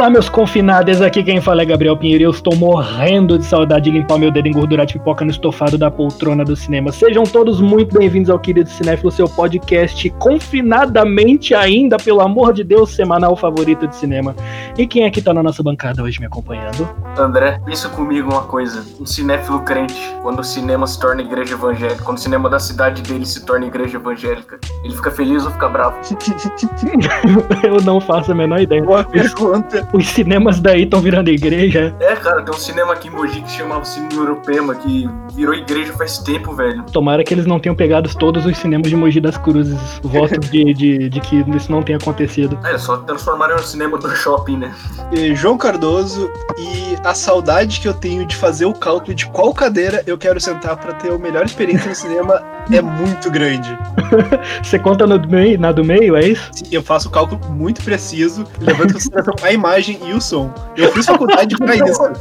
[0.00, 3.84] Olá, meus confinados, aqui quem fala é Gabriel Pinheiro e eu estou morrendo de saudade
[3.84, 6.90] de limpar meu dedo engordurado de pipoca no estofado da poltrona do cinema.
[6.90, 12.96] Sejam todos muito bem-vindos ao Querido Cinéfilo, seu podcast confinadamente ainda, pelo amor de Deus,
[12.96, 14.34] semanal favorito de cinema.
[14.78, 16.88] E quem é que tá na nossa bancada hoje me acompanhando?
[17.18, 22.02] André, pensa comigo uma coisa, um cinéfilo crente, quando o cinema se torna igreja evangélica,
[22.02, 25.68] quando o cinema da cidade dele se torna igreja evangélica, ele fica feliz ou fica
[25.68, 25.98] bravo?
[27.62, 28.82] eu não faço a menor ideia.
[28.82, 29.89] Boa pergunta.
[29.92, 31.94] Os cinemas daí estão virando igreja.
[32.00, 35.92] É, cara, tem um cinema aqui em Mogi que chamava Cine Europema, que virou igreja
[35.94, 36.84] faz tempo, velho.
[36.92, 39.78] Tomara que eles não tenham pegado todos os cinemas de Mogi das Cruzes.
[40.02, 42.58] Voto de, de, de que isso não tenha acontecido.
[42.64, 44.74] É, só transformaram no cinema do shopping, né?
[45.12, 49.52] E João Cardoso e a saudade que eu tenho de fazer o cálculo de qual
[49.52, 53.76] cadeira eu quero sentar para ter a melhor experiência no cinema é muito grande.
[54.62, 56.48] Você conta no meio, na do meio, é isso?
[56.52, 60.52] Sim, eu faço o cálculo muito preciso, levando em consideração a imagem e o som.
[60.76, 62.12] Eu fiz faculdade para isso.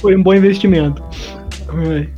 [0.00, 1.02] Foi um bom investimento.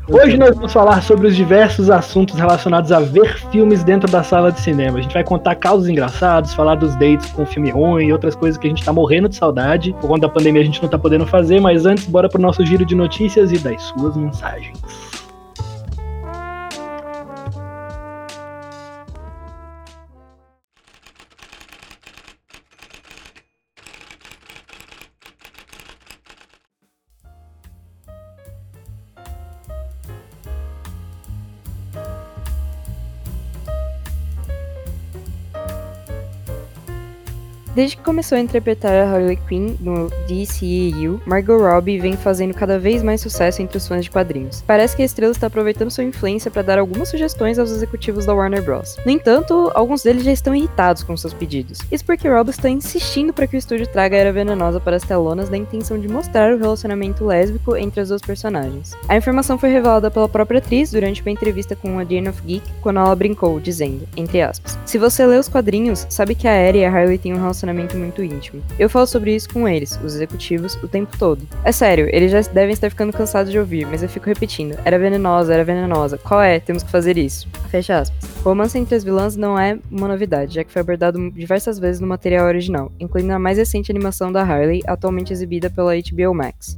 [0.08, 4.50] Hoje nós vamos falar sobre os diversos assuntos relacionados a ver filmes dentro da sala
[4.50, 4.98] de cinema.
[4.98, 8.58] A gente vai contar casos engraçados, falar dos dates com filme ruim e outras coisas
[8.58, 9.94] que a gente tá morrendo de saudade.
[10.00, 12.66] Por conta da pandemia a gente não tá podendo fazer, mas antes, bora pro nosso
[12.66, 14.76] giro de notícias e das suas mensagens.
[37.74, 42.78] Desde que começou a interpretar a Harley Quinn no DCEU, Margot Robbie vem fazendo cada
[42.78, 44.62] vez mais sucesso entre os fãs de quadrinhos.
[44.64, 48.32] Parece que a estrela está aproveitando sua influência para dar algumas sugestões aos executivos da
[48.32, 48.96] Warner Bros.
[49.04, 51.80] No entanto, alguns deles já estão irritados com seus pedidos.
[51.90, 55.02] Isso porque Robbie está insistindo para que o estúdio traga a Era Venenosa para as
[55.02, 58.92] telonas na intenção de mostrar o relacionamento lésbico entre as duas personagens.
[59.08, 62.70] A informação foi revelada pela própria atriz durante uma entrevista com a Jane of Geek,
[62.80, 66.76] quando ela brincou, dizendo, entre aspas, Se você lê os quadrinhos, sabe que a Era
[66.76, 68.62] e a Harley têm um relacionamento relacionamento muito íntimo.
[68.78, 71.46] Eu falo sobre isso com eles, os executivos, o tempo todo.
[71.64, 74.98] É sério, eles já devem estar ficando cansados de ouvir, mas eu fico repetindo: era
[74.98, 76.18] venenosa, era venenosa.
[76.18, 76.60] Qual é?
[76.60, 77.48] Temos que fazer isso.
[77.70, 78.30] Fecha aspas.
[78.40, 82.00] O romance entre as vilãs não é uma novidade, já que foi abordado diversas vezes
[82.00, 86.76] no material original, incluindo a mais recente animação da Harley, atualmente exibida pela HBO Max.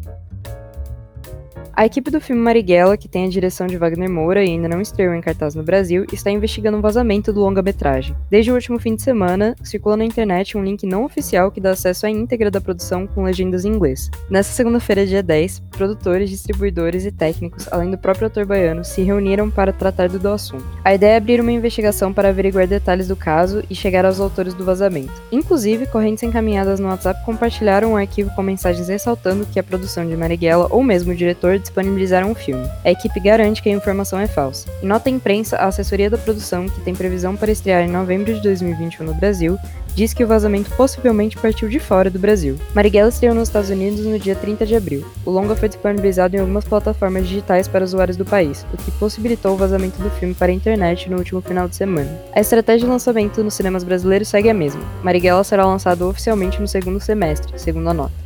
[1.76, 4.81] A equipe do filme Marighella, que tem a direção de Wagner Moura e ainda não
[4.81, 8.16] estreou em cartaz no Brasil, está investigando um vazamento do longa-metragem.
[8.31, 11.72] Desde o último fim de semana, circula na internet um link não oficial que dá
[11.72, 14.10] acesso à íntegra da produção com legendas em inglês.
[14.31, 19.50] Nessa segunda-feira, dia 10, produtores, distribuidores e técnicos, além do próprio ator baiano, se reuniram
[19.50, 20.64] para tratar do assunto.
[20.82, 24.54] A ideia é abrir uma investigação para averiguar detalhes do caso e chegar aos autores
[24.54, 25.12] do vazamento.
[25.31, 30.16] Inclusive, correntes encaminhadas no WhatsApp compartilharam um arquivo com mensagens ressaltando que a produção de
[30.16, 32.69] Marighella ou mesmo o diretor disponibilizaram um filme.
[32.84, 34.69] A equipe garante que a informação é falsa.
[34.82, 38.32] Em nota à imprensa, a assessoria da produção, que tem previsão para estrear em novembro
[38.32, 39.59] de 2021 no Brasil,
[39.97, 42.59] diz que o vazamento possivelmente partiu de fora do Brasil.
[42.75, 45.05] Marighella estreou nos Estados Unidos no dia 30 de abril.
[45.25, 49.55] O longa foi disponibilizado em algumas plataformas digitais para usuários do país, o que possibilitou
[49.55, 52.10] o vazamento do filme para a internet no último final de semana.
[52.34, 54.82] A estratégia de lançamento nos cinemas brasileiros segue a mesma.
[55.03, 58.25] Marighella será lançado oficialmente no segundo semestre, segundo a nota.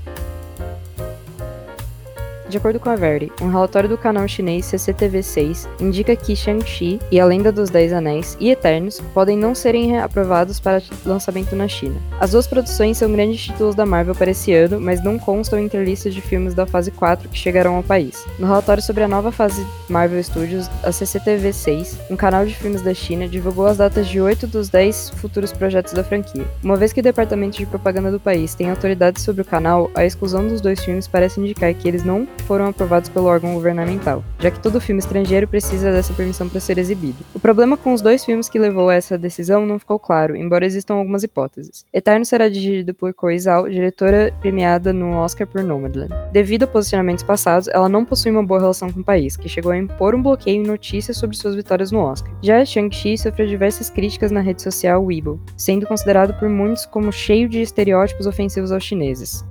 [2.50, 7.21] De acordo com a Verity, um relatório do canal chinês CCTV6 indica que Shang-Chi e
[7.21, 11.94] A Lenda dos Dez Anéis e Eternos podem não serem aprovados para lançamento na China.
[12.19, 15.84] As duas produções são grandes títulos da Marvel para esse ano, mas não constam entre
[15.84, 18.27] listas de filmes da fase 4 que chegarão ao país.
[18.37, 22.93] No relatório sobre a nova fase Marvel Studios, a CCTV6, um canal de filmes da
[22.93, 26.44] China, divulgou as datas de 8 dos 10 futuros projetos da franquia.
[26.64, 30.05] Uma vez que o departamento de propaganda do país tem autoridade sobre o canal, a
[30.05, 34.50] exclusão dos dois filmes parece indicar que eles não foram aprovados pelo órgão governamental, já
[34.50, 37.19] que todo filme estrangeiro precisa dessa permissão para ser exibido.
[37.34, 40.66] O problema com os dois filmes que levou a essa decisão não ficou claro, embora
[40.66, 41.84] existam algumas hipóteses.
[41.92, 46.12] Eterno será dirigido por Zhao, diretora premiada no Oscar por Nomadland.
[46.32, 49.72] Devido a posicionamentos passados, ela não possui uma boa relação com o país, que chegou
[49.72, 52.32] a impor um bloqueio em notícias sobre suas vitórias no Oscar.
[52.42, 57.48] Já Shang-Chi sofreu diversas críticas na rede social Weibo, sendo considerado por muitos como cheio
[57.48, 59.44] de estereótipos ofensivos aos chineses.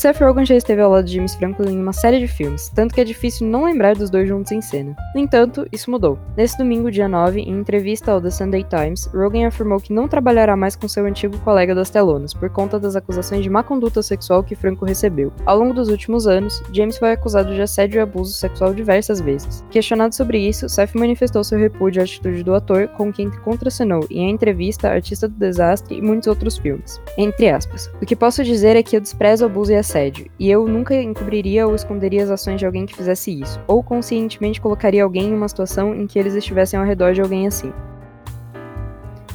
[0.00, 2.94] Seth Rogen já esteve ao lado de James Franco em uma série de filmes, tanto
[2.94, 4.96] que é difícil não lembrar dos dois juntos em cena.
[5.14, 6.18] No entanto, isso mudou.
[6.34, 10.56] Nesse domingo, dia 9, em entrevista ao The Sunday Times, Rogen afirmou que não trabalhará
[10.56, 14.42] mais com seu antigo colega das telonas, por conta das acusações de má conduta sexual
[14.42, 15.34] que Franco recebeu.
[15.44, 19.62] Ao longo dos últimos anos, James foi acusado de assédio e abuso sexual diversas vezes.
[19.70, 24.28] Questionado sobre isso, Seth manifestou seu repúdio à atitude do ator, com quem contracenou em
[24.28, 26.98] a entrevista Artista do Desastre e muitos outros filmes.
[27.18, 27.90] Entre aspas.
[28.00, 29.89] O que posso dizer é que eu desprezo abuso e assédio,
[30.38, 34.60] e eu nunca encobriria ou esconderia as ações de alguém que fizesse isso, ou conscientemente
[34.60, 37.72] colocaria alguém em uma situação em que eles estivessem ao redor de alguém assim.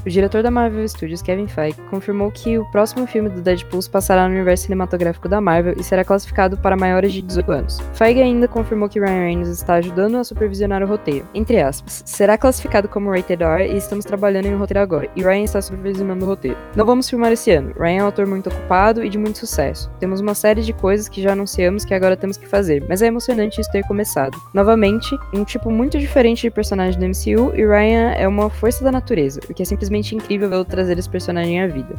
[0.05, 4.27] O diretor da Marvel Studios, Kevin Feige, confirmou que o próximo filme do Deadpool passará
[4.27, 7.79] no universo cinematográfico da Marvel e será classificado para maiores de 18 anos.
[7.95, 11.27] Feige ainda confirmou que Ryan Reynolds está ajudando a supervisionar o roteiro.
[11.33, 15.23] Entre aspas, será classificado como Rated R e estamos trabalhando em um roteiro agora, e
[15.23, 16.57] Ryan está supervisionando o roteiro.
[16.75, 17.73] Não vamos filmar esse ano.
[17.75, 19.89] Ryan é um autor muito ocupado e de muito sucesso.
[19.99, 23.07] Temos uma série de coisas que já anunciamos que agora temos que fazer, mas é
[23.07, 24.37] emocionante isso ter começado.
[24.53, 28.91] Novamente, um tipo muito diferente de personagem do MCU, e Ryan é uma força da
[28.91, 31.95] natureza, o que é simplesmente incrível vê-lo trazer esse personagem à vida.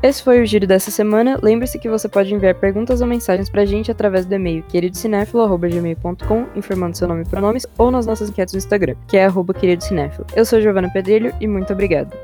[0.00, 1.38] Esse foi o giro dessa semana.
[1.42, 6.96] Lembre-se que você pode enviar perguntas ou mensagens pra gente através do e-mail queridocinéfilo.gmail.com, informando
[6.96, 10.26] seu nome e pronomes, ou nas nossas enquetes no Instagram, que é arroba queridocinéfilo.
[10.36, 12.16] Eu sou Giovana Pedrilho e muito obrigada.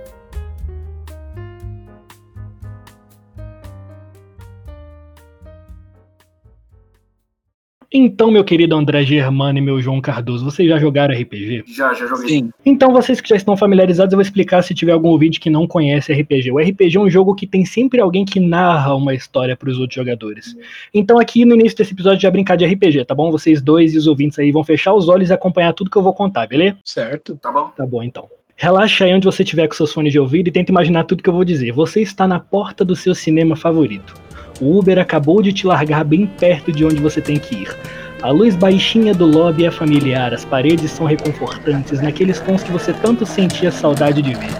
[7.97, 11.63] Então, meu querido André Germano e meu João Cardoso, vocês já jogaram RPG?
[11.69, 12.29] Já, já joguei.
[12.29, 12.51] Sim.
[12.67, 15.65] Então, vocês que já estão familiarizados, eu vou explicar se tiver algum ouvinte que não
[15.65, 16.51] conhece RPG.
[16.51, 19.79] O RPG é um jogo que tem sempre alguém que narra uma história para os
[19.79, 20.57] outros jogadores.
[20.93, 23.31] Então, aqui no início desse episódio já brincar de RPG, tá bom?
[23.31, 26.03] Vocês dois e os ouvintes aí vão fechar os olhos e acompanhar tudo que eu
[26.03, 26.77] vou contar, beleza?
[26.85, 27.37] Certo.
[27.37, 27.71] Tá bom?
[27.77, 28.27] Tá bom, então.
[28.57, 31.29] Relaxa aí onde você estiver com seus fones de ouvido e tenta imaginar tudo que
[31.29, 31.71] eu vou dizer.
[31.71, 34.15] Você está na porta do seu cinema favorito.
[34.61, 37.77] O Uber acabou de te largar bem perto de onde você tem que ir.
[38.23, 42.93] A luz baixinha do lobby é familiar, as paredes são reconfortantes, naqueles tons que você
[42.93, 44.53] tanto sentia saudade de ver.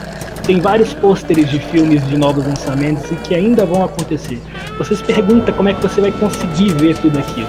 [0.45, 4.39] Tem vários pôsteres de filmes de novos lançamentos e que ainda vão acontecer.
[4.77, 7.49] Você se pergunta como é que você vai conseguir ver tudo aquilo.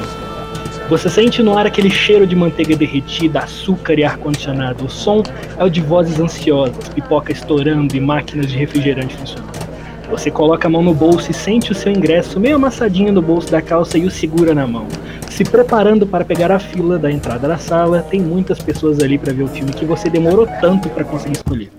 [0.87, 4.85] Você sente no ar aquele cheiro de manteiga derretida, açúcar e ar-condicionado.
[4.85, 5.23] O som
[5.57, 9.74] é o de vozes ansiosas, pipoca estourando e máquinas de refrigerante funcionando.
[10.09, 13.51] Você coloca a mão no bolso e sente o seu ingresso meio amassadinho no bolso
[13.51, 14.87] da calça e o segura na mão.
[15.29, 19.33] Se preparando para pegar a fila da entrada da sala, tem muitas pessoas ali para
[19.33, 21.71] ver o filme que você demorou tanto para conseguir escolher.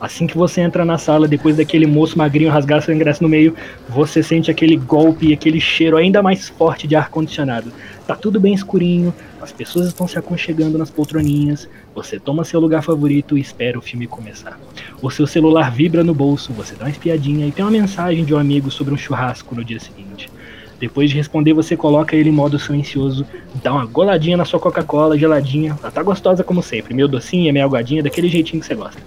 [0.00, 3.54] Assim que você entra na sala, depois daquele moço magrinho rasgar seu ingresso no meio,
[3.86, 7.70] você sente aquele golpe e aquele cheiro ainda mais forte de ar-condicionado.
[8.06, 9.12] Tá tudo bem escurinho,
[9.42, 13.82] as pessoas estão se aconchegando nas poltroninhas, você toma seu lugar favorito e espera o
[13.82, 14.58] filme começar.
[15.02, 18.32] O seu celular vibra no bolso, você dá uma espiadinha e tem uma mensagem de
[18.34, 20.30] um amigo sobre um churrasco no dia seguinte.
[20.78, 23.26] Depois de responder, você coloca ele em modo silencioso,
[23.62, 27.66] dá uma goladinha na sua Coca-Cola geladinha, ela tá gostosa como sempre, meio docinha, meio
[27.66, 29.02] aguadinha, daquele jeitinho que você gosta.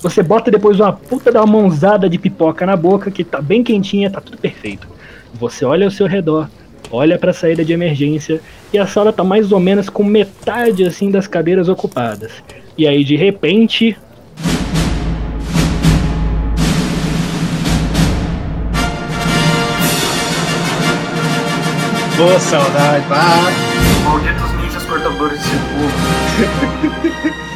[0.00, 4.08] Você bota depois uma puta da mãozada de pipoca na boca, que tá bem quentinha,
[4.08, 4.86] tá tudo perfeito.
[5.34, 6.48] Você olha ao seu redor,
[6.90, 8.40] olha para a saída de emergência
[8.72, 12.32] e a sala tá mais ou menos com metade assim das cadeiras ocupadas.
[12.76, 13.96] E aí de repente,
[22.16, 23.04] Boa saudade.
[23.12, 23.48] Ah,
[24.02, 27.38] Malditos ninjas cortadores de fogo.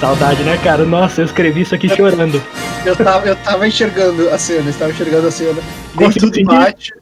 [0.00, 0.84] saudade, né, cara?
[0.84, 2.42] Nossa, eu escrevi isso aqui chorando.
[2.84, 5.60] eu, tava, eu tava enxergando a cena, eu estava enxergando a cena.
[5.94, 6.92] Consegui tudo bate,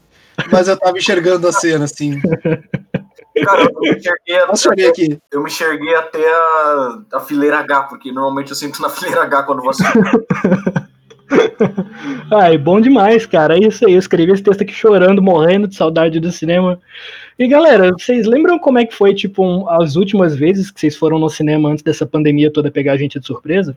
[0.51, 2.21] mas eu tava enxergando a cena, assim.
[3.45, 4.37] Cara, eu me enxerguei
[4.87, 5.19] até, aqui.
[5.31, 9.43] eu me enxerguei até a, a fileira H, porque normalmente eu sinto na fileira H
[9.43, 9.85] quando você.
[12.33, 13.57] Ai, bom demais, cara.
[13.57, 13.95] É isso aí.
[13.95, 16.81] Eu escrevi esse texto aqui chorando, morrendo de saudade do cinema.
[17.39, 20.97] E galera, vocês lembram como é que foi, tipo, um- as últimas vezes que vocês
[20.97, 23.77] foram no cinema antes dessa pandemia toda pegar a gente de surpresa?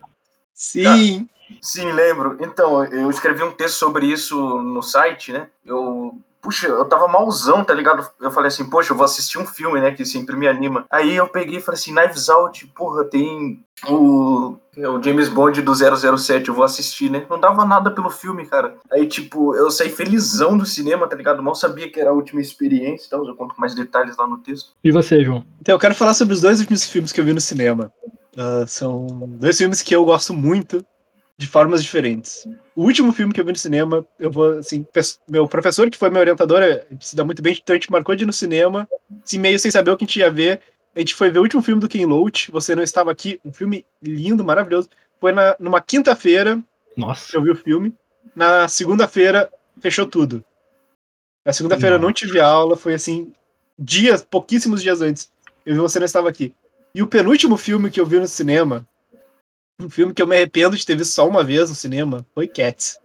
[0.54, 1.28] Sim.
[1.62, 2.38] Sim, lembro.
[2.40, 5.48] Então, eu escrevi um texto sobre isso no site, né?
[5.66, 6.14] Eu.
[6.42, 8.08] Puxa, eu tava malzão, tá ligado?
[8.20, 9.92] Eu falei assim, poxa, eu vou assistir um filme, né?
[9.92, 10.86] Que sempre me anima.
[10.90, 15.74] Aí eu peguei e falei assim, Knives Out, porra, tem o, o James Bond do
[15.76, 17.26] 007, eu vou assistir, né?
[17.30, 18.76] Não dava nada pelo filme, cara.
[18.92, 21.44] Aí, tipo, eu saí felizão do cinema, tá ligado?
[21.44, 23.28] Mal sabia que era a última experiência e tal.
[23.28, 24.72] Eu conto mais detalhes lá no texto.
[24.84, 25.46] E você, João?
[25.60, 27.92] Então, eu quero falar sobre os dois últimos filmes que eu vi no cinema.
[28.38, 29.06] Ah, são
[29.38, 30.86] dois filmes que eu gosto muito,
[31.38, 32.48] de formas diferentes.
[32.80, 34.88] O último filme que eu vi no cinema, eu vou, assim,
[35.28, 38.16] meu professor, que foi meu orientador, eh, se dá muito bem, então a gente marcou
[38.16, 38.88] de ir no cinema,
[39.22, 40.62] assim, meio sem saber o que a gente ia ver.
[40.96, 43.52] A gente foi ver o último filme do Ken Loach, Você Não Estava Aqui, um
[43.52, 44.88] filme lindo, maravilhoso.
[45.20, 46.58] Foi na, numa quinta-feira,
[46.96, 47.36] Nossa.
[47.36, 47.94] eu vi o filme.
[48.34, 50.42] Na segunda-feira, fechou tudo.
[51.46, 53.34] Na segunda-feira eu não tive aula, foi assim,
[53.78, 55.30] dias, pouquíssimos dias antes.
[55.66, 56.56] Eu vi você não estava aqui.
[56.96, 58.88] E o penúltimo filme que eu vi no cinema,
[59.80, 62.48] um filme que eu me arrependo de ter visto só uma vez no cinema, foi
[62.48, 62.98] Cats.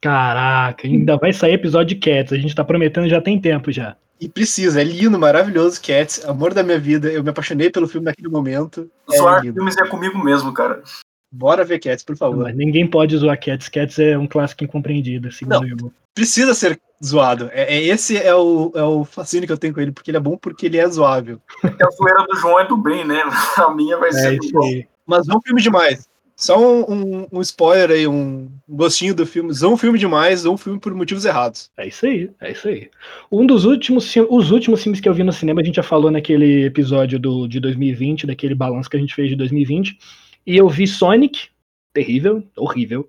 [0.00, 2.32] Caraca, ainda vai sair episódio de Cats.
[2.32, 3.96] A gente tá prometendo já tem tempo já.
[4.20, 7.08] E precisa, é lindo, maravilhoso, Cats, amor da minha vida.
[7.10, 8.90] Eu me apaixonei pelo filme naquele momento.
[9.16, 9.54] Zoar É lindo.
[9.54, 10.82] filmes é comigo mesmo, cara.
[11.32, 12.44] Bora ver Cats, por favor.
[12.44, 13.68] Mas ninguém pode zoar Cats.
[13.68, 15.68] Cats é um clássico incompreendido, segundo Não.
[15.86, 15.92] eu.
[16.14, 17.48] Precisa ser zoado.
[17.52, 20.16] É, é- esse é o, é o fascínio que eu tenho com ele, porque ele
[20.16, 21.40] é bom porque ele é zoável.
[21.60, 23.22] Porque a zoeira do João é do bem, né?
[23.56, 24.38] A minha vai É ser.
[24.42, 24.86] isso aí.
[25.06, 26.07] Mas não filme demais.
[26.40, 26.84] Só um,
[27.22, 29.52] um- um spoiler aí, um gostinho do filme.
[29.60, 31.68] Não um filme demais, um filme por motivos errados.
[31.76, 32.88] É isso aí, é isso aí.
[33.30, 36.12] Um dos últimos, os últimos filmes que eu vi no cinema, a gente já falou
[36.12, 39.98] naquele episódio do, de 2020, daquele balanço que a gente fez de 2020.
[40.46, 41.48] E eu vi Sonic,
[41.92, 43.08] terrível, horrível.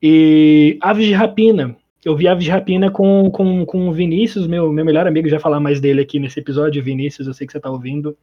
[0.00, 1.76] E Aves de Rapina.
[2.04, 5.40] Eu vi Aves de Rapina com, com, com o Vinícius, meu, meu melhor amigo, já
[5.40, 6.80] falar mais dele aqui nesse episódio.
[6.82, 8.16] Vinícius, eu sei que você tá ouvindo.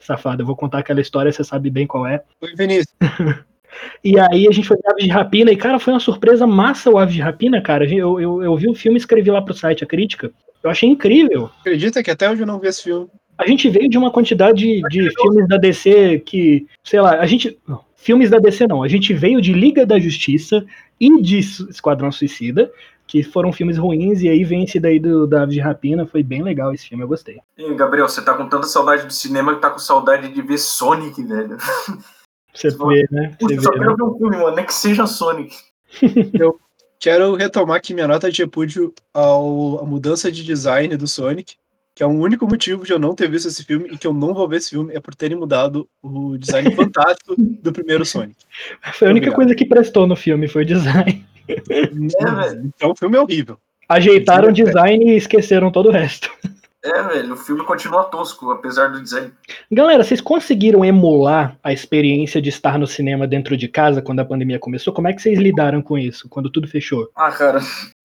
[0.00, 2.24] Safado, eu vou contar aquela história, você sabe bem qual é.
[2.40, 2.92] Oi, Vinícius.
[4.02, 6.90] E aí a gente foi ver Aves de Rapina e, cara, foi uma surpresa massa
[6.90, 7.84] o Aves de Rapina, cara.
[7.84, 10.30] Eu, eu, eu vi o filme e escrevi lá pro site a crítica.
[10.62, 11.50] Eu achei incrível.
[11.60, 13.08] Acredita que até hoje eu não vi esse filme.
[13.36, 17.58] A gente veio de uma quantidade de filmes da DC que, sei lá, a gente.
[17.66, 18.82] Não, filmes da DC não.
[18.82, 20.64] A gente veio de Liga da Justiça
[21.00, 22.70] e de Esquadrão Suicida,
[23.06, 26.06] que foram filmes ruins, e aí vem esse daí do, da Aves de Rapina.
[26.06, 27.40] Foi bem legal esse filme, eu gostei.
[27.76, 31.22] Gabriel, você tá com tanta saudade do cinema que tá com saudade de ver Sonic,
[31.22, 31.58] velho.
[32.54, 33.36] Você vê, né?
[33.40, 33.84] Você Puxa, só vê, né?
[33.84, 35.56] quero ver um filme, mano, nem que seja Sonic.
[37.00, 41.54] Quero retomar aqui minha nota de repúdio ao, à mudança de design do Sonic,
[41.94, 44.14] que é o único motivo de eu não ter visto esse filme e que eu
[44.14, 48.36] não vou ver esse filme é por terem mudado o design fantástico do primeiro Sonic.
[48.94, 49.34] Foi a única Obrigado.
[49.36, 51.26] coisa que prestou no filme, foi o design.
[51.46, 52.72] velho.
[52.74, 53.58] então o filme é horrível.
[53.86, 54.54] Ajeitaram o é.
[54.54, 56.30] design e esqueceram todo o resto.
[56.84, 59.32] É, velho, o filme continua tosco, apesar do design.
[59.72, 64.24] Galera, vocês conseguiram emular a experiência de estar no cinema dentro de casa quando a
[64.24, 64.92] pandemia começou?
[64.92, 67.10] Como é que vocês lidaram com isso, quando tudo fechou?
[67.16, 67.60] Ah, cara,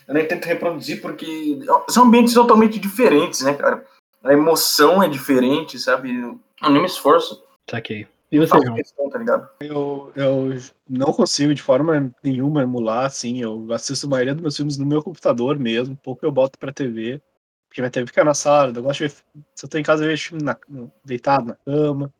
[0.08, 1.60] eu nem tento reproduzir porque
[1.90, 3.86] são ambientes totalmente diferentes, né, cara?
[4.24, 6.18] A emoção é diferente, sabe?
[6.18, 6.40] Eu
[6.72, 7.44] nem me esforço.
[7.70, 8.08] Saquei.
[8.32, 8.76] E você, João?
[8.76, 9.50] questão, tá?
[9.60, 10.58] Eu, eu
[10.88, 13.42] não consigo de forma nenhuma emular, assim.
[13.42, 16.72] Eu assisto a maioria dos meus filmes no meu computador mesmo, pouco eu boto pra
[16.72, 17.20] TV.
[17.70, 19.14] Porque minha TV fica na sala, eu gosto de ver.
[19.56, 20.58] Se eu tô em casa, eu vejo filme na-
[21.06, 22.12] deitado na cama.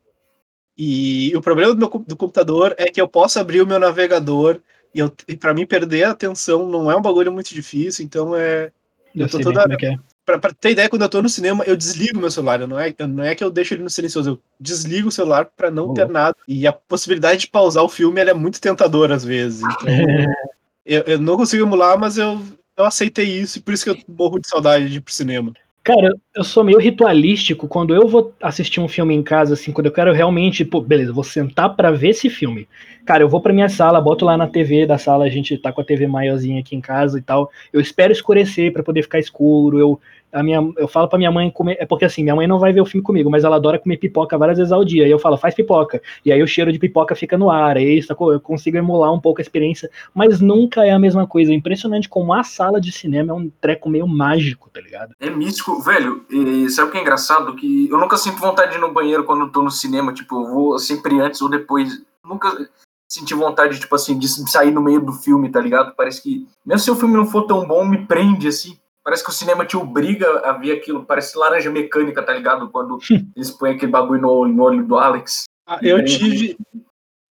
[0.78, 4.60] E o problema do meu do computador é que eu posso abrir o meu navegador
[4.94, 8.34] e, eu, e para mim perder a atenção não é um bagulho muito difícil, então
[8.34, 8.72] é.
[9.14, 9.96] Eu Eu tô toda- é é.
[10.24, 12.60] Pra, pra ter ideia, quando eu tô no cinema, eu desligo meu celular.
[12.66, 15.70] Não é, não é que eu deixo ele no silencioso, eu desligo o celular pra
[15.70, 16.36] não Ô, ter nada.
[16.46, 19.60] E a possibilidade de pausar o filme é muito tentadora às vezes.
[19.62, 19.76] Então,
[20.86, 22.40] eu, eu não consigo emular, mas eu,
[22.80, 25.52] eu aceitei isso e por isso que eu morro de saudade de ir pro cinema.
[25.82, 29.86] Cara, eu sou meio ritualístico quando eu vou assistir um filme em casa, assim, quando
[29.86, 32.68] eu quero realmente, pô, beleza, vou sentar pra ver esse filme.
[33.06, 35.72] Cara, eu vou pra minha sala, boto lá na TV da sala, a gente tá
[35.72, 37.50] com a TV maiorzinha aqui em casa e tal.
[37.72, 39.78] Eu espero escurecer pra poder ficar escuro.
[39.80, 40.00] Eu,
[40.32, 41.76] a minha, eu falo pra minha mãe comer.
[41.80, 43.96] É porque assim, minha mãe não vai ver o filme comigo, mas ela adora comer
[43.96, 45.06] pipoca várias vezes ao dia.
[45.06, 46.00] E eu falo, faz pipoca.
[46.24, 47.76] E aí o cheiro de pipoca fica no ar.
[47.76, 48.32] Aí sacou?
[48.32, 51.52] eu consigo emular um pouco a experiência, mas nunca é a mesma coisa.
[51.52, 55.14] É impressionante como a sala de cinema é um treco meio mágico, tá ligado?
[55.20, 56.24] É místico, velho.
[56.30, 57.54] E sabe o que é engraçado?
[57.56, 60.12] Que eu nunca sinto vontade de ir no banheiro quando eu tô no cinema.
[60.12, 62.02] Tipo, eu vou sempre antes ou depois.
[62.24, 62.68] Nunca
[63.10, 65.92] senti vontade, tipo assim, de sair no meio do filme, tá ligado?
[65.96, 68.78] Parece que, mesmo se o filme não for tão bom, me prende, assim.
[69.02, 71.04] Parece que o cinema te obriga a ver aquilo.
[71.04, 72.68] Parece laranja mecânica, tá ligado?
[72.70, 72.98] Quando
[73.36, 75.44] eles põem aquele bagulho no, no olho do Alex.
[75.66, 76.56] Ah, eu tive.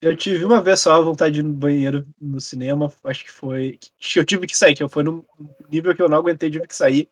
[0.02, 3.32] Eu tive uma vez só a vontade de ir no banheiro no cinema, acho que
[3.32, 3.78] foi.
[4.00, 5.24] Que eu tive que sair, que foi num
[5.70, 7.10] nível que eu não aguentei, tive que sair.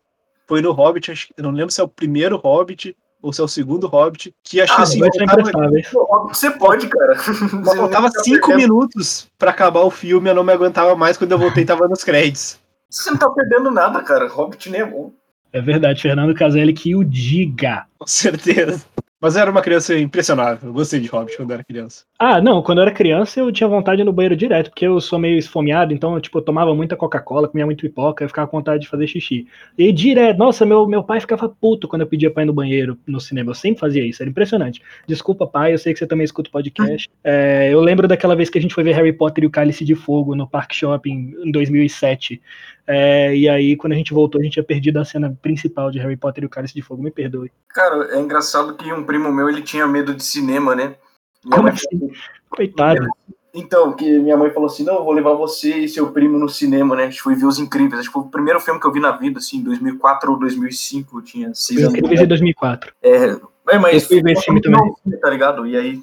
[0.48, 3.42] Foi no Hobbit, acho, que- eu não lembro se é o primeiro Hobbit ou se
[3.42, 7.16] é o segundo Hobbit, que acho Ah, que assim, faltava, óbvio que você pode, cara.
[7.18, 11.34] faltava cinco tá perdendo- minutos pra acabar o filme, eu não me aguentava mais, quando
[11.34, 12.58] eu voltei tava nos créditos.
[12.90, 14.28] Você não tá perdendo nada, cara.
[14.28, 15.12] Hobbit nem é bom.
[15.52, 17.86] É verdade, Fernando Caselli que o diga.
[17.98, 18.86] Com certeza.
[19.20, 22.06] Mas eu era uma criança impressionável, eu gostei de Hobbit quando eu era criança.
[22.20, 24.86] Ah, não, quando eu era criança eu tinha vontade de ir no banheiro direto, porque
[24.86, 28.28] eu sou meio esfomeado, então eu, tipo, eu tomava muita Coca-Cola, comia muito pipoca, eu
[28.28, 29.48] ficava com vontade de fazer xixi.
[29.76, 32.96] E direto, nossa, meu, meu pai ficava puto quando eu pedia pra ir no banheiro
[33.08, 34.84] no cinema, eu sempre fazia isso, era impressionante.
[35.08, 37.10] Desculpa, pai, eu sei que você também escuta o podcast.
[37.30, 39.84] É, eu lembro daquela vez que a gente foi ver Harry Potter e o Cálice
[39.84, 42.42] de Fogo no Park Shopping em 2007.
[42.88, 46.00] É, e aí, quando a gente voltou, a gente tinha perdido a cena principal de
[46.00, 47.52] Harry Potter e o Cálice de Fogo, me perdoe.
[47.70, 50.96] Cara, é engraçado que um primo meu, ele tinha medo de cinema, né?
[51.44, 52.12] Minha Como mãe- assim?
[52.50, 53.06] Coitado.
[53.54, 56.48] Então, que minha mãe falou assim, não, eu vou levar você e seu primo no
[56.48, 57.04] cinema, né?
[57.04, 58.00] A gente foi ver Os Incríveis.
[58.02, 60.38] Acho que foi o primeiro filme que eu vi na vida, assim, em 2004 ou
[60.40, 61.96] 2005, eu tinha seis Os anos.
[61.98, 62.94] Incríveis de 2004.
[63.02, 63.36] É,
[63.70, 64.94] é, mas Eu fui ver esse filme também.
[65.20, 65.66] tá ligado?
[65.66, 66.02] E aí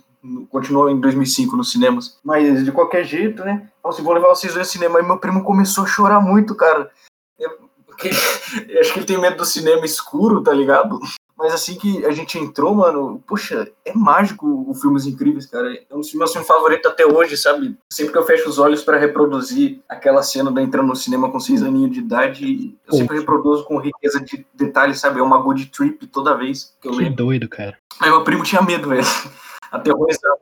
[0.51, 2.19] continuou em 2005 nos cinemas.
[2.25, 3.69] Mas de qualquer jeito, né?
[3.83, 4.99] Falei assim, vou levar vocês ao cinema.
[4.99, 6.91] Aí meu primo começou a chorar muito, cara.
[7.39, 8.11] Eu- porque-
[8.69, 10.99] eu acho que ele tem medo do cinema escuro, tá ligado?
[11.37, 15.75] Mas assim que a gente entrou, mano, poxa, é mágico o Filmes Incríveis, cara.
[15.75, 17.77] É um dos meus filmes favoritos até hoje, sabe?
[17.93, 21.41] Sempre que eu fecho os olhos pra reproduzir aquela cena da entrando no cinema com
[21.41, 25.19] seis aninhos de idade, eu sempre reproduzo com riqueza de detalhes, sabe?
[25.19, 27.17] É uma good trip toda vez que eu Que lembro.
[27.17, 27.77] doido, cara.
[28.01, 29.03] Aí meu primo tinha medo, velho.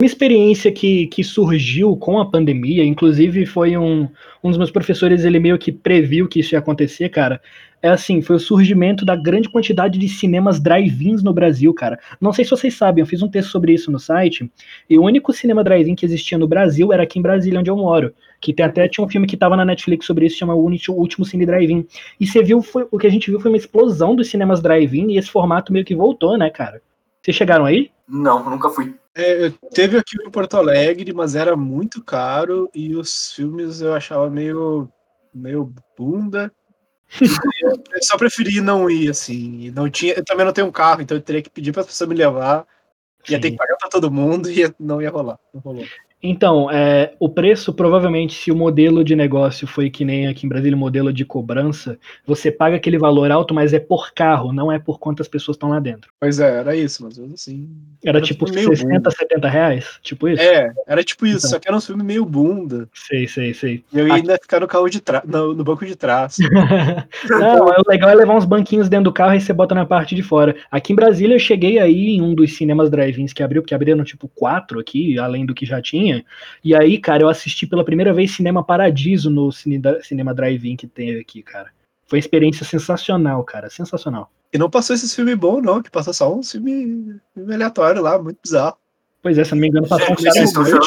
[0.00, 4.08] Uma experiência que, que surgiu com a pandemia, inclusive foi um,
[4.42, 7.40] um dos meus professores, ele meio que previu que isso ia acontecer, cara.
[7.80, 11.98] É assim, foi o surgimento da grande quantidade de cinemas drive-ins no Brasil, cara.
[12.20, 14.48] Não sei se vocês sabem, eu fiz um texto sobre isso no site,
[14.88, 17.76] e o único cinema drive-in que existia no Brasil era aqui em Brasília, onde eu
[17.76, 18.14] moro.
[18.40, 21.24] Que tem, até tinha um filme que tava na Netflix sobre isso, chama o Último
[21.24, 21.84] Cine Drive-In.
[22.20, 25.10] E você viu, foi, o que a gente viu foi uma explosão dos cinemas drive-in,
[25.10, 26.80] e esse formato meio que voltou, né, cara?
[27.22, 27.90] Vocês chegaram aí?
[28.08, 28.94] Não, nunca fui.
[29.14, 33.94] É, eu- teve aqui em Porto Alegre, mas era muito caro e os filmes eu
[33.94, 34.88] achava meio,
[35.34, 36.52] meio bunda.
[37.20, 39.70] Eu só preferi não ir, assim.
[39.70, 41.86] Não tinha, eu também não tenho um carro, então eu teria que pedir para as
[41.86, 42.66] pessoas me levar.
[43.28, 43.52] Ia ter Sim.
[43.52, 45.38] que pagar para todo mundo e ia- não ia rolar.
[45.54, 45.84] Não rolou.
[46.22, 50.48] Então, é, o preço, provavelmente, se o modelo de negócio foi que nem aqui em
[50.48, 54.70] Brasília, o modelo de cobrança, você paga aquele valor alto, mas é por carro, não
[54.70, 56.12] é por quantas pessoas estão lá dentro.
[56.20, 57.68] Pois é, era isso, mas assim.
[58.04, 59.10] Era Era tipo meio 60, bunda.
[59.10, 59.98] 70 reais?
[60.02, 60.42] Tipo isso?
[60.42, 61.50] É, era tipo isso, Então.
[61.50, 62.88] só que era um filme meio bunda.
[62.94, 63.84] Sei, sei, sei.
[63.92, 66.36] E eu ia ainda ficar no carro de trás, no, no banco de trás.
[67.28, 70.14] Não, o legal é levar uns banquinhos dentro do carro e você bota na parte
[70.14, 70.54] de fora.
[70.70, 74.04] Aqui em Brasília eu cheguei aí em um dos cinemas drive-ins que abriu, porque abriram
[74.04, 76.11] tipo quatro aqui, além do que já tinha.
[76.62, 80.86] E aí, cara, eu assisti pela primeira vez Cinema Paradiso no cine, cinema drive-in que
[80.86, 81.70] teve aqui, cara.
[82.06, 84.30] Foi uma experiência sensacional, cara, sensacional.
[84.52, 88.20] E não passou esses filmes bons, não, que passou só um filme, filme aleatório lá,
[88.20, 88.76] muito bizarro.
[89.22, 90.80] Pois é, se não me engano, passou um cara.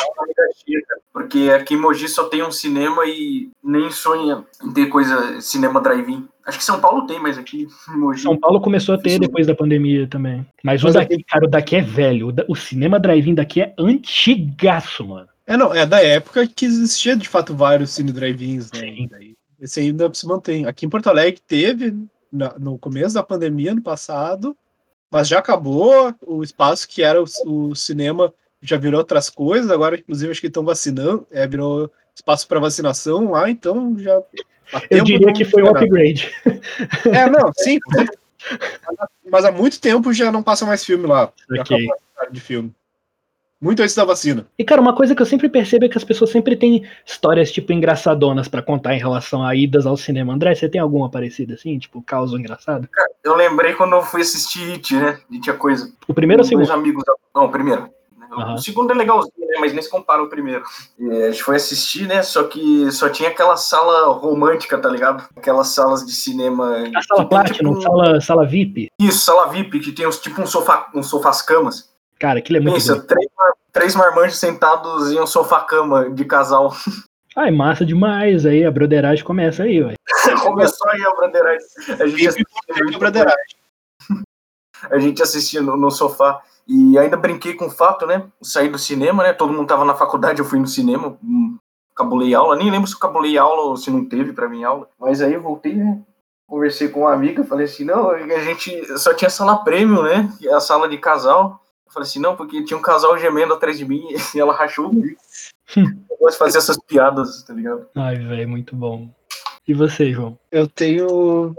[1.11, 5.81] Porque aqui em Mogi só tem um cinema e nem sonha em ter coisa, cinema
[5.81, 6.27] drive-in.
[6.45, 8.21] Acho que São Paulo tem, mas aqui em Mogi.
[8.21, 10.45] São Paulo começou a ter depois da pandemia também.
[10.63, 12.33] Mas o daqui, cara, o daqui é velho.
[12.47, 15.27] O, cinema drive-in daqui é antigaço, mano.
[15.47, 18.79] É, não, é da época que existia de fato vários cine drive-ins, né?
[18.79, 19.35] Sim.
[19.59, 20.65] Esse ainda se mantém.
[20.65, 21.95] Aqui em Porto Alegre teve
[22.59, 24.55] no começo da pandemia, no passado,
[25.09, 29.71] mas já acabou o espaço que era o, o cinema, já virou outras coisas.
[29.71, 34.21] Agora, inclusive, acho que estão vacinando, é, virou espaço para vacinação lá, então já.
[34.89, 36.31] Eu diria não que foi um upgrade.
[37.11, 37.79] É, não, sim.
[39.31, 41.31] Mas há muito tempo já não passa mais filme lá.
[41.49, 41.77] Já Ok.
[41.77, 42.73] acabou a tarde de filme.
[43.59, 44.45] Muito antes da vacina.
[44.59, 47.51] E, cara, uma coisa que eu sempre percebo é que as pessoas sempre têm histórias,
[47.51, 50.33] tipo, engraçadonas pra contar em relação a idas ao cinema.
[50.33, 51.79] André, você tem alguma parecida assim?
[51.79, 52.87] Tipo, causa engraçado?
[53.23, 55.17] Eu lembrei quando eu fui assistir It, né?
[55.31, 55.91] It é coisa.
[56.07, 56.69] O primeiro ou o segundo?
[56.71, 57.03] amigos.
[57.33, 57.89] Não, o primeiro.
[58.31, 58.53] Aham.
[58.55, 59.57] O segundo é legalzinho, né?
[59.59, 60.63] Mas nem se compara o primeiro.
[60.99, 62.21] E a gente foi assistir, né?
[62.23, 65.23] Só que só tinha aquela sala romântica, tá ligado?
[65.35, 66.83] Aquelas salas de cinema.
[66.95, 68.89] A sala Platinum, tipo, sala, sala VIP?
[68.99, 71.89] Isso, sala VIP, que tem uns, tipo um sofá, um sofás-camas.
[72.19, 76.73] Cara, aquilo é muito Pensa, três, mar- três marmanjos sentados em um sofá-cama de casal.
[77.35, 78.45] Ai, massa demais.
[78.45, 79.93] Aí a broderagem começa aí, ué.
[80.41, 81.67] Começou aí a broderagem.
[81.99, 83.54] A gente E assistia, broderagem.
[84.89, 86.41] A gente assistia no, no sofá.
[86.67, 88.25] E ainda brinquei com o fato, né?
[88.41, 89.33] Saí do cinema, né?
[89.33, 91.17] Todo mundo tava na faculdade, eu fui no cinema.
[91.23, 91.57] hum,
[91.95, 94.89] Cabulei aula, nem lembro se eu cabulei aula ou se não teve pra mim aula.
[94.99, 96.01] Mas aí eu voltei, né?
[96.47, 100.29] Conversei com uma amiga, falei assim, não, a gente só tinha sala premium, né?
[100.43, 101.61] É a sala de casal.
[101.87, 104.03] Eu falei assim, não, porque tinha um casal gemendo atrás de mim
[104.35, 105.21] e ela rachou o bico.
[105.77, 107.87] Eu gosto de fazer essas piadas, tá ligado?
[107.95, 109.09] Ai, velho, muito bom.
[109.67, 110.37] E você, João?
[110.51, 111.55] Eu tenho.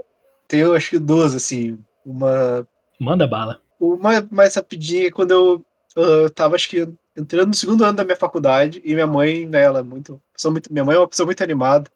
[0.49, 1.79] Tenho acho que duas, assim.
[2.05, 2.67] Uma.
[2.99, 3.61] Manda bala.
[3.79, 5.65] Uma mais rapidinha, quando eu,
[5.97, 9.63] eu tava, acho que, entrando no segundo ano da minha faculdade, e minha mãe, né,
[9.63, 10.21] ela é muito.
[10.33, 11.91] pessoa muito minha mãe é uma pessoa muito animada.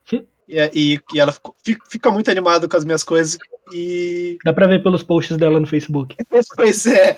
[0.48, 3.38] E, e, e ela fica, fica muito animada com as minhas coisas.
[3.72, 4.36] E.
[4.44, 6.16] Dá pra ver pelos posts dela no Facebook.
[6.56, 7.16] Pois é.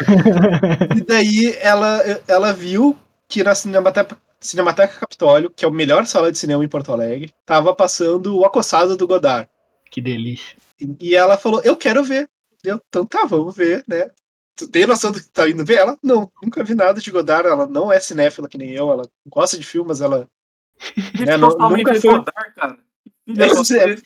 [0.96, 2.96] E daí ela, ela viu
[3.28, 7.32] que na Cinemateca, Cinemateca Capitólio, que é a melhor sala de cinema em Porto Alegre,
[7.44, 9.48] tava passando o Acossado do Godard.
[9.90, 10.56] que delícia.
[10.98, 12.28] E ela falou, eu quero ver.
[12.64, 14.10] Eu, então tá, vamos ver, né?
[14.56, 15.78] Tu tem noção do que tá indo ver?
[15.78, 19.08] Ela, não, nunca vi nada de Godard, ela não é cinéfila que nem eu, ela
[19.26, 20.28] gosta de filme, mas ela
[21.28, 22.78] É, nu- nunca foi- Godard, cara.
[23.30, 23.96] É.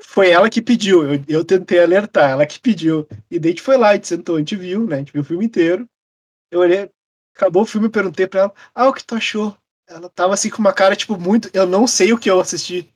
[0.00, 3.06] foi ela que pediu, eu, eu tentei alertar, ela que pediu.
[3.30, 4.96] E daí a gente foi lá, a gente sentou, a gente viu, né?
[4.96, 5.88] A gente viu o filme inteiro.
[6.50, 6.88] Eu olhei,
[7.36, 9.56] acabou o filme, eu perguntei pra ela, ah, o que tu achou?
[9.88, 11.50] ela tava assim com uma cara, tipo, muito.
[11.52, 12.88] Eu não sei o que eu assisti.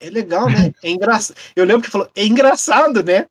[0.00, 0.72] É legal, né?
[0.82, 1.36] É engraçado.
[1.54, 3.26] Eu lembro que falou, é engraçado, né?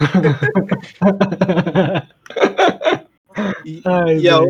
[3.64, 4.40] e, Ai, e, a,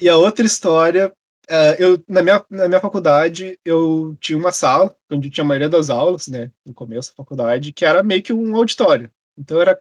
[0.00, 1.12] e a outra história,
[1.48, 5.68] é, eu, na, minha, na minha faculdade, eu tinha uma sala, onde tinha a maioria
[5.68, 6.52] das aulas, né?
[6.64, 9.10] No começo da faculdade, que era meio que um auditório.
[9.36, 9.78] Então era.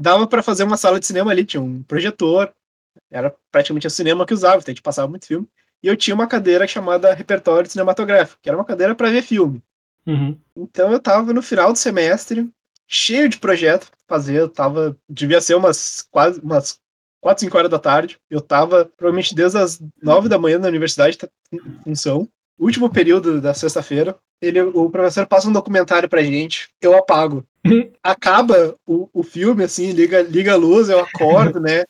[0.00, 2.54] Dava para fazer uma sala de cinema ali, tinha um projetor,
[3.10, 5.48] era praticamente o cinema que usava, então a gente passava muito filme.
[5.82, 9.62] E eu tinha uma cadeira chamada repertório cinematográfico, que era uma cadeira para ver filme.
[10.06, 10.38] Uhum.
[10.56, 12.48] Então eu tava no final do semestre,
[12.88, 16.80] cheio de projeto pra fazer, eu tava, devia ser umas quase umas
[17.20, 18.18] 4, 5 horas da tarde.
[18.30, 22.28] Eu tava provavelmente desde as 9 da manhã na universidade tá em função.
[22.58, 27.44] Último período da sexta-feira, ele o professor passa um documentário pra gente, eu apago.
[28.02, 31.84] Acaba o, o filme assim, liga liga a luz, eu acordo, né?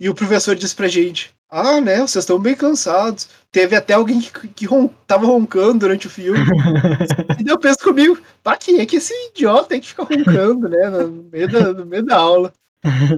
[0.00, 3.28] E o professor diz pra gente: "Ah, né, vocês estão bem cansados.
[3.52, 6.38] Teve até alguém que, que ron, tava roncando durante o filme.
[7.44, 10.88] E eu penso comigo, pá, quem é que esse idiota tem que ficar roncando, né?
[10.88, 12.52] No meio da, no meio da aula.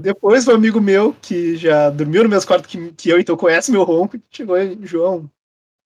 [0.03, 3.73] Depois um amigo meu, que já dormiu no mesmo quarto que, que eu, então conhece
[3.73, 5.31] meu ronco, chegou e, João,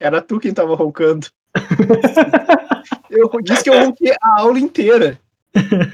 [0.01, 1.29] era tu quem tava roncando.
[3.11, 5.21] eu disse que eu ronquei a aula inteira.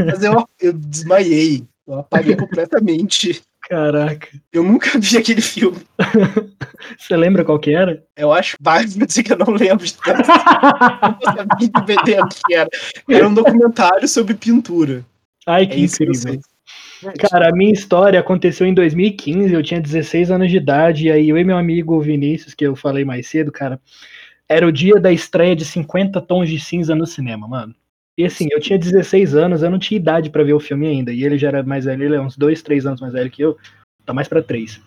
[0.06, 1.64] Mas eu, eu desmaiei.
[1.86, 3.42] Eu apaguei completamente.
[3.68, 4.28] Caraca.
[4.52, 5.78] Eu nunca vi aquele filme.
[6.96, 8.04] Você lembra qual que era?
[8.16, 9.96] Eu acho vou dizer que eu não lembro de.
[10.06, 12.68] Eu não sabia entender o que era.
[13.10, 15.04] Era um documentário sobre pintura.
[15.46, 16.14] Ai, É que que eu incrível.
[16.14, 16.40] sei.
[17.18, 21.28] Cara, a minha história aconteceu em 2015, eu tinha 16 anos de idade, e aí
[21.28, 23.80] eu e meu amigo Vinícius, que eu falei mais cedo, cara,
[24.48, 27.74] era o dia da estreia de 50 Tons de Cinza no cinema, mano.
[28.18, 31.12] E assim, eu tinha 16 anos, eu não tinha idade pra ver o filme ainda,
[31.12, 33.42] e ele já era mais velho, ele é uns 2, 3 anos mais velho que
[33.42, 33.56] eu,
[34.06, 34.80] tá mais pra 3.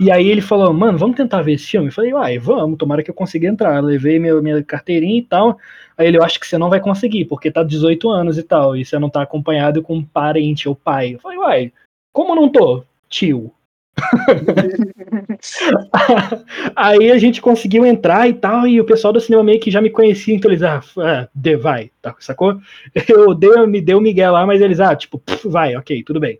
[0.00, 1.88] E aí ele falou, mano, vamos tentar ver esse filme?
[1.88, 3.76] Eu falei, uai, vamos, tomara que eu consiga entrar.
[3.76, 5.58] Eu levei meu, minha carteirinha e tal.
[5.96, 8.76] Aí ele, eu acho que você não vai conseguir, porque tá 18 anos e tal,
[8.76, 11.14] e você não tá acompanhado com um parente ou pai.
[11.14, 11.72] Eu falei, uai,
[12.12, 12.84] como não tô?
[13.08, 13.52] Tio.
[16.74, 19.80] Aí a gente conseguiu entrar e tal, e o pessoal do cinema meio que já
[19.80, 22.58] me conhecia, então eles, ah, ah de, vai, tá, sacou?
[23.08, 26.38] Eu dei, me deu o Miguel lá, mas eles, ah, tipo, vai, ok, tudo bem.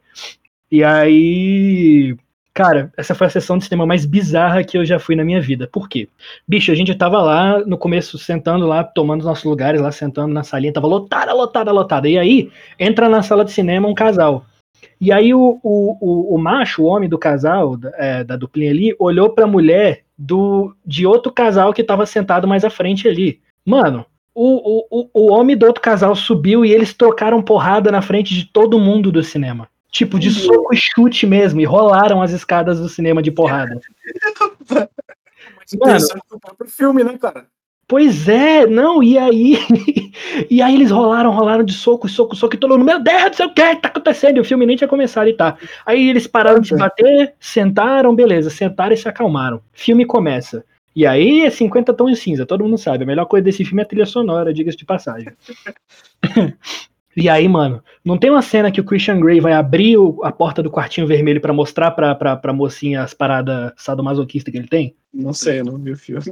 [0.71, 2.15] E aí,
[2.53, 5.41] cara, essa foi a sessão de cinema mais bizarra que eu já fui na minha
[5.41, 5.67] vida.
[5.67, 6.09] Por quê?
[6.47, 10.35] Bicho, a gente tava lá no começo, sentando lá, tomando os nossos lugares lá, sentando
[10.35, 12.09] na salinha, tava lotada, lotada, lotada.
[12.09, 14.45] E aí, entra na sala de cinema um casal.
[15.01, 18.71] E aí o, o, o, o macho, o homem do casal, da, é, da duplinha
[18.71, 23.41] ali, olhou pra mulher do, de outro casal que tava sentado mais à frente ali.
[23.65, 28.35] Mano, o, o, o homem do outro casal subiu e eles trocaram porrada na frente
[28.35, 29.69] de todo mundo do cinema.
[29.91, 33.81] Tipo, de soco e chute mesmo, e rolaram as escadas do cinema de porrada.
[35.69, 37.47] Que o próprio filme, né, cara?
[37.89, 39.59] Pois é, não, e aí.
[40.51, 43.33] e aí eles rolaram, rolaram de soco, soco, soco, e todo mundo, meu Deus, não
[43.33, 44.37] sei o que tá acontecendo.
[44.37, 45.57] E o filme nem tinha começado e tá.
[45.87, 49.63] Aí eles pararam de se bater, sentaram, beleza, sentaram e se acalmaram.
[49.73, 50.63] Filme começa.
[50.95, 53.05] E aí é 50 tons de cinza, todo mundo sabe.
[53.05, 55.33] A melhor coisa desse filme é a trilha sonora, diga-se de passagem.
[57.21, 60.31] E aí, mano, não tem uma cena que o Christian Grey vai abrir o- a
[60.31, 64.69] porta do quartinho vermelho pra mostrar pra, pra, pra mocinha as paradas sadomasoquistas que ele
[64.69, 64.95] tem?
[65.13, 66.23] Não sei, eu não vi o filme.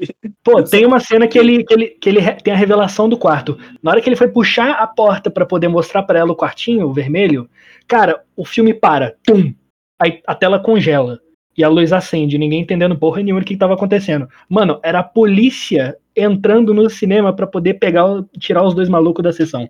[0.45, 3.59] Pô, tem uma cena que ele, que ele, que ele tem a revelação do quarto.
[3.83, 6.93] Na hora que ele foi puxar a porta pra poder mostrar pra ela o quartinho
[6.93, 7.51] vermelho,
[7.89, 9.17] cara, o filme para.
[9.25, 9.53] Tum!
[10.01, 11.19] Aí a tela congela.
[11.57, 14.29] E a luz acende, ninguém entendendo porra nenhuma do que tava acontecendo.
[14.49, 19.23] Mano, era a polícia entrando no cinema pra poder pegar, o- tirar os dois malucos
[19.23, 19.69] da sessão.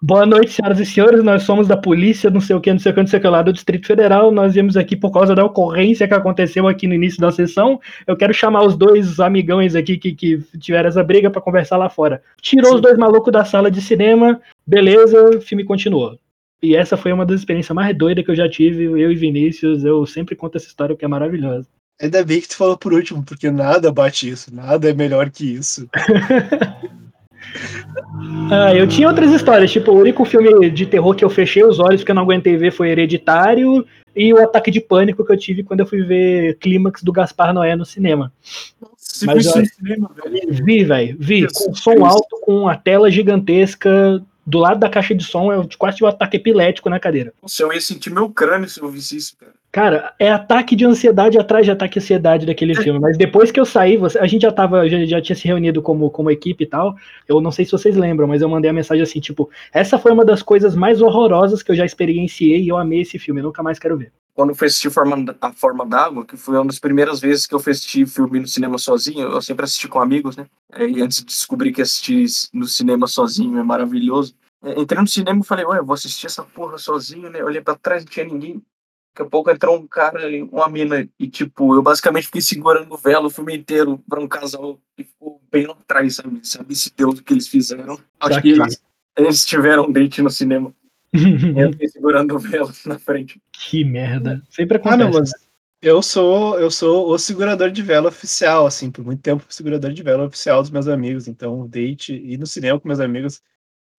[0.00, 1.22] Boa noite, senhoras e senhores.
[1.24, 3.22] Nós somos da polícia, não sei o que, não sei o que, não sei o
[3.22, 4.30] que lá do Distrito Federal.
[4.30, 7.80] Nós viemos aqui por causa da ocorrência que aconteceu aqui no início da sessão.
[8.06, 11.88] Eu quero chamar os dois amigões aqui que, que tiveram essa briga pra conversar lá
[11.88, 12.22] fora.
[12.40, 12.74] Tirou Sim.
[12.76, 16.18] os dois malucos da sala de cinema, beleza, o filme continuou.
[16.62, 19.84] E essa foi uma das experiências mais doidas que eu já tive, eu e Vinícius.
[19.84, 21.66] Eu sempre conto essa história porque é maravilhosa.
[22.00, 25.44] Ainda bem que tu falou por último, porque nada bate isso, nada é melhor que
[25.54, 25.88] isso.
[28.50, 31.78] Ah, eu tinha outras histórias, tipo, o único filme de terror que eu fechei os
[31.78, 35.38] olhos porque eu não aguentei ver foi Hereditário e o ataque de pânico que eu
[35.38, 38.32] tive quando eu fui ver Clímax do Gaspar Noé no cinema.
[38.96, 40.64] Se Mas viu isso no cinema, velho.
[40.64, 45.24] Vi, velho, vi, com som alto, com a tela gigantesca do lado da caixa de
[45.24, 47.32] som, eu quase tive um ataque epilético na cadeira.
[47.40, 49.54] Nossa, eu ia sentir meu crânio se eu ouvisse isso, cara.
[49.74, 53.00] Cara, é ataque de ansiedade atrás de ataque de ansiedade daquele filme.
[53.00, 55.80] Mas depois que eu saí, você- a gente já tava, já, já tinha se reunido
[55.80, 56.94] como, como equipe e tal.
[57.26, 60.12] Eu não sei se vocês lembram, mas eu mandei a mensagem assim, tipo, essa foi
[60.12, 63.44] uma das coisas mais horrorosas que eu já experienciei e eu amei esse filme, eu
[63.44, 64.12] nunca mais quero ver.
[64.34, 67.54] Quando eu fui assistir Forma- A Forma d'Água, que foi uma das primeiras vezes que
[67.54, 70.46] eu fui assistir filme no cinema sozinho, eu sempre assisti com amigos, né?
[70.78, 75.40] E antes de descobrir que assistir no cinema sozinho é maravilhoso, é, entrei no cinema
[75.40, 77.42] e falei, ué, eu vou assistir essa porra sozinho, né?
[77.42, 78.62] Olhei pra trás, não tinha ninguém.
[79.14, 82.92] Daqui a pouco entrou um cara e uma mina, e tipo, eu basicamente fiquei segurando
[82.92, 86.40] o velo o filme inteiro pra um casal que ficou bem lá atrás, sabe?
[86.42, 87.98] Sabe se Deus o que eles fizeram.
[88.18, 88.82] Acho que eles,
[89.16, 90.74] eles tiveram um date no cinema.
[91.12, 91.20] E
[91.60, 93.38] eu fiquei segurando o velo na frente.
[93.52, 94.42] que merda.
[94.48, 94.98] Sempre Ah, acontece.
[94.98, 95.30] não, mas
[95.82, 100.02] eu sou, eu sou o segurador de vela oficial, assim, por muito tempo segurador de
[100.02, 101.28] vela oficial dos meus amigos.
[101.28, 103.42] Então, date, ir no cinema com meus amigos,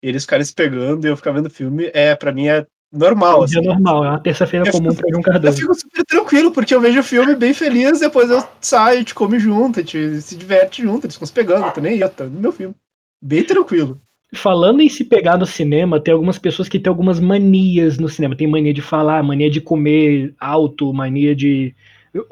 [0.00, 3.40] eles ficarem se pegando e eu ficar vendo filme, é, pra mim é normal, É
[3.40, 3.60] um assim.
[3.60, 5.56] dia normal, é uma terça-feira comum fico- pra João Eu Cardoso.
[5.58, 9.14] fico super tranquilo, porque eu vejo o filme bem feliz, depois eu saio, a gente
[9.14, 12.00] come junto, a gente se diverte junto, eles ficam se pegando, eu tô nem aí,
[12.00, 12.74] eu tô no meu filme.
[13.22, 14.00] Bem tranquilo.
[14.34, 18.34] Falando em se pegar no cinema, tem algumas pessoas que têm algumas manias no cinema.
[18.34, 21.74] Tem mania de falar, mania de comer alto, mania de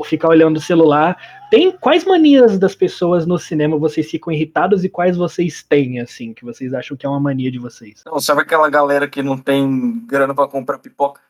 [0.04, 1.16] ficar olhando o celular.
[1.50, 6.32] Tem quais manias das pessoas no cinema vocês ficam irritados e quais vocês têm, assim,
[6.34, 8.02] que vocês acham que é uma mania de vocês?
[8.06, 11.20] Não, sabe aquela galera que não tem grana pra comprar pipoca?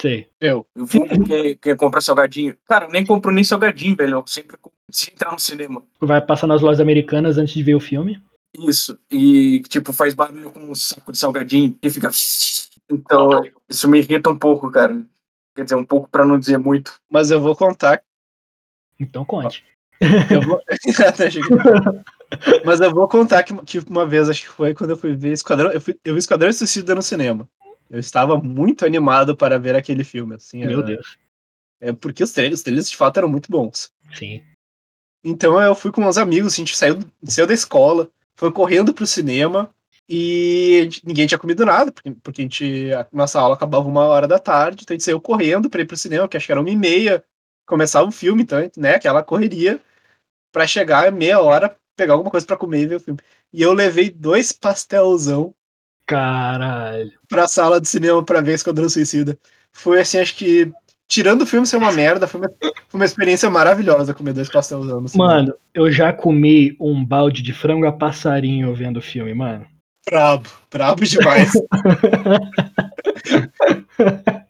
[0.00, 0.28] Sei.
[0.40, 0.66] Eu.
[0.74, 2.56] Eu vou quer, quer comprar salgadinho.
[2.68, 4.18] Cara, eu nem compro nem salgadinho, velho.
[4.18, 4.56] Eu sempre
[4.90, 5.82] se entrar no cinema.
[6.00, 8.22] Vai passar nas lojas americanas antes de ver o filme.
[8.58, 8.98] Isso.
[9.10, 12.10] E, tipo, faz barulho com um saco de salgadinho e fica.
[12.90, 15.04] Então, isso me irrita um pouco, cara.
[15.54, 17.00] Quer dizer, um pouco pra não dizer muito.
[17.08, 18.02] Mas eu vou contar
[18.98, 19.64] Então conte.
[20.30, 20.60] Eu vou...
[22.64, 25.32] Mas eu vou contar que, que uma vez, acho que foi quando eu fui ver
[25.32, 25.70] Esquadrão.
[25.70, 27.48] Eu, fui, eu vi Esquadrão Suicida no cinema.
[27.88, 30.34] Eu estava muito animado para ver aquele filme.
[30.34, 31.16] Assim, Meu era- Deus.
[31.80, 33.92] É porque os trailers, os trailers de fato eram muito bons.
[34.14, 34.42] Sim.
[35.22, 39.06] Então eu fui com uns amigos, a gente saiu, saiu da escola, foi correndo pro
[39.06, 39.70] cinema
[40.08, 44.04] e gente- ninguém tinha comido nada, porque, porque a gente, a nossa aula acabava uma
[44.04, 46.52] hora da tarde, então a gente saiu correndo para ir pro cinema, que acho que
[46.52, 47.24] era uma e meia,
[47.66, 49.80] começava o filme, então, né, aquela correria
[50.52, 53.20] para chegar meia hora, pegar alguma coisa para comer e ver o filme.
[53.52, 55.54] E eu levei dois pastelzão
[56.06, 57.12] Caralho.
[57.28, 59.38] pra sala de cinema pra ver Esquadrão Suicida.
[59.72, 60.70] Foi assim, acho que,
[61.08, 62.50] tirando o filme ser uma merda, foi uma,
[62.88, 65.04] foi uma experiência maravilhosa comer dois pastelzão.
[65.14, 69.66] Mano, eu já comi um balde de frango a passarinho vendo o filme, mano.
[70.08, 71.52] Brabo, brabo demais.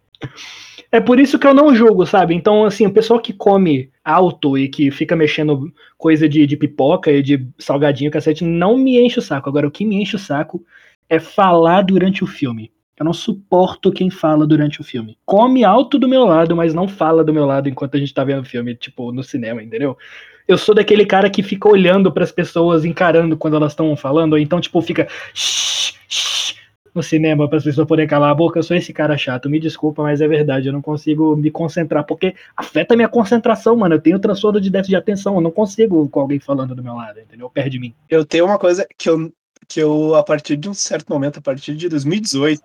[0.94, 2.36] É por isso que eu não julgo, sabe?
[2.36, 7.10] Então, assim, o pessoal que come alto e que fica mexendo coisa de, de pipoca
[7.10, 9.48] e de salgadinho, cacete, não me enche o saco.
[9.48, 10.64] Agora, o que me enche o saco
[11.08, 12.70] é falar durante o filme.
[12.96, 15.18] Eu não suporto quem fala durante o filme.
[15.26, 18.22] Come alto do meu lado, mas não fala do meu lado enquanto a gente tá
[18.22, 19.98] vendo o filme, tipo, no cinema, entendeu?
[20.46, 24.38] Eu sou daquele cara que fica olhando pras pessoas, encarando quando elas estão falando, ou
[24.38, 26.54] então, tipo, fica shh, shh,
[26.94, 28.58] no cinema para as pessoas poderem calar a boca.
[28.58, 30.68] Eu sou esse cara chato, me desculpa, mas é verdade.
[30.68, 33.96] Eu não consigo me concentrar, porque afeta minha concentração, mano.
[33.96, 35.34] Eu tenho transtorno de déficit de atenção.
[35.34, 37.50] Eu não consigo com alguém falando do meu lado, entendeu?
[37.50, 37.92] Perde mim.
[38.08, 39.32] Eu tenho uma coisa que eu,
[39.66, 42.62] que eu, a partir de um certo momento, a partir de 2018,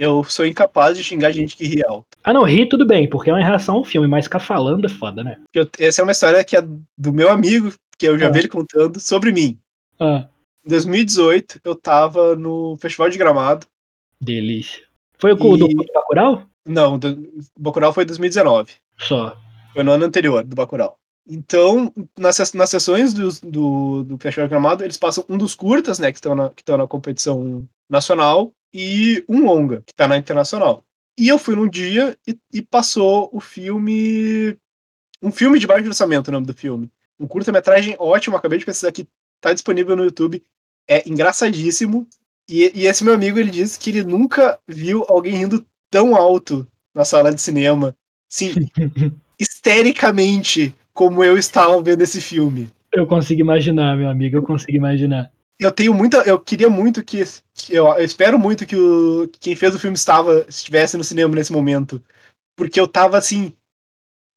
[0.00, 2.06] eu sou incapaz de xingar gente que ri alto.
[2.24, 4.88] Ah, não, ri tudo bem, porque é uma reação ao filme, mas ficar falando é
[4.88, 5.38] foda, né?
[5.54, 6.62] Eu- essa é uma história que é
[6.96, 8.30] do meu amigo, que eu já Ah.
[8.30, 9.58] vi ele contando, sobre mim.
[10.00, 10.26] Ah,
[10.64, 13.66] Em 2018, eu tava no Festival de Gramado.
[14.20, 14.82] delícia.
[15.18, 16.42] Foi o E- do Bacurau?
[16.66, 17.16] Não, do,
[17.58, 18.72] Bacurau foi em 2019.
[18.98, 19.36] Só.
[19.72, 20.96] Foi no ano anterior do Bacurau.
[21.28, 25.98] Então, nas, nas sessões do, do, do Festival de Gramado, eles passam um dos curtas,
[25.98, 30.16] né, que estão na, que estão na competição nacional, e um longa, que tá na
[30.16, 30.84] internacional.
[31.18, 34.56] E eu fui num dia e, e passou o filme.
[35.22, 36.90] Um filme de baixo orçamento, o nome do filme.
[37.18, 39.06] Um curta-metragem ótimo, acabei de pesquisar aqui,
[39.40, 40.42] tá disponível no YouTube.
[40.88, 42.06] É engraçadíssimo.
[42.48, 46.66] E, e esse meu amigo, ele disse que ele nunca viu alguém rindo tão alto
[46.94, 47.94] na sala de cinema.
[48.28, 48.52] Sim,
[49.38, 52.70] histericamente como eu estava vendo esse filme.
[52.92, 55.30] Eu consigo imaginar, meu amigo, eu consigo imaginar.
[55.60, 56.16] Eu tenho muita.
[56.22, 57.22] Eu queria muito que.
[57.68, 61.34] eu, eu espero muito que, o, que quem fez o filme estava, estivesse no cinema
[61.34, 62.02] nesse momento.
[62.56, 63.52] Porque eu tava assim.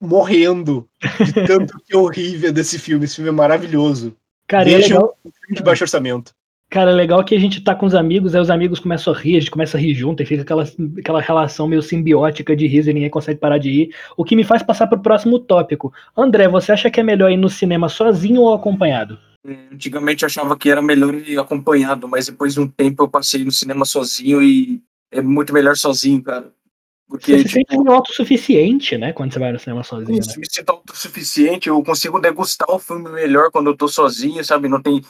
[0.01, 0.85] Morrendo
[1.25, 3.05] de tanto que horrível desse filme.
[3.05, 4.13] Esse filme é maravilhoso.
[4.45, 6.33] Cara, é legal, um filme de baixo orçamento.
[6.69, 9.17] Cara, é legal que a gente tá com os amigos, aí os amigos começam a
[9.17, 10.65] rir, a gente começa a rir junto e fica aquela,
[10.97, 13.95] aquela relação meio simbiótica de riso e ninguém consegue parar de rir.
[14.17, 15.93] O que me faz passar pro próximo tópico.
[16.17, 19.17] André, você acha que é melhor ir no cinema sozinho ou acompanhado?
[19.45, 23.43] Antigamente eu achava que era melhor ir acompanhado, mas depois de um tempo eu passei
[23.43, 26.51] no cinema sozinho e é muito melhor sozinho, cara.
[27.07, 29.13] Porque, Você se tipo, sente autossuficiente, né?
[29.13, 30.19] Quando você vai no cinema sozinho, né?
[30.19, 34.69] Isso, me sinto autossuficiente, eu consigo degustar o filme melhor quando eu tô sozinho, sabe?
[34.69, 35.01] Não tem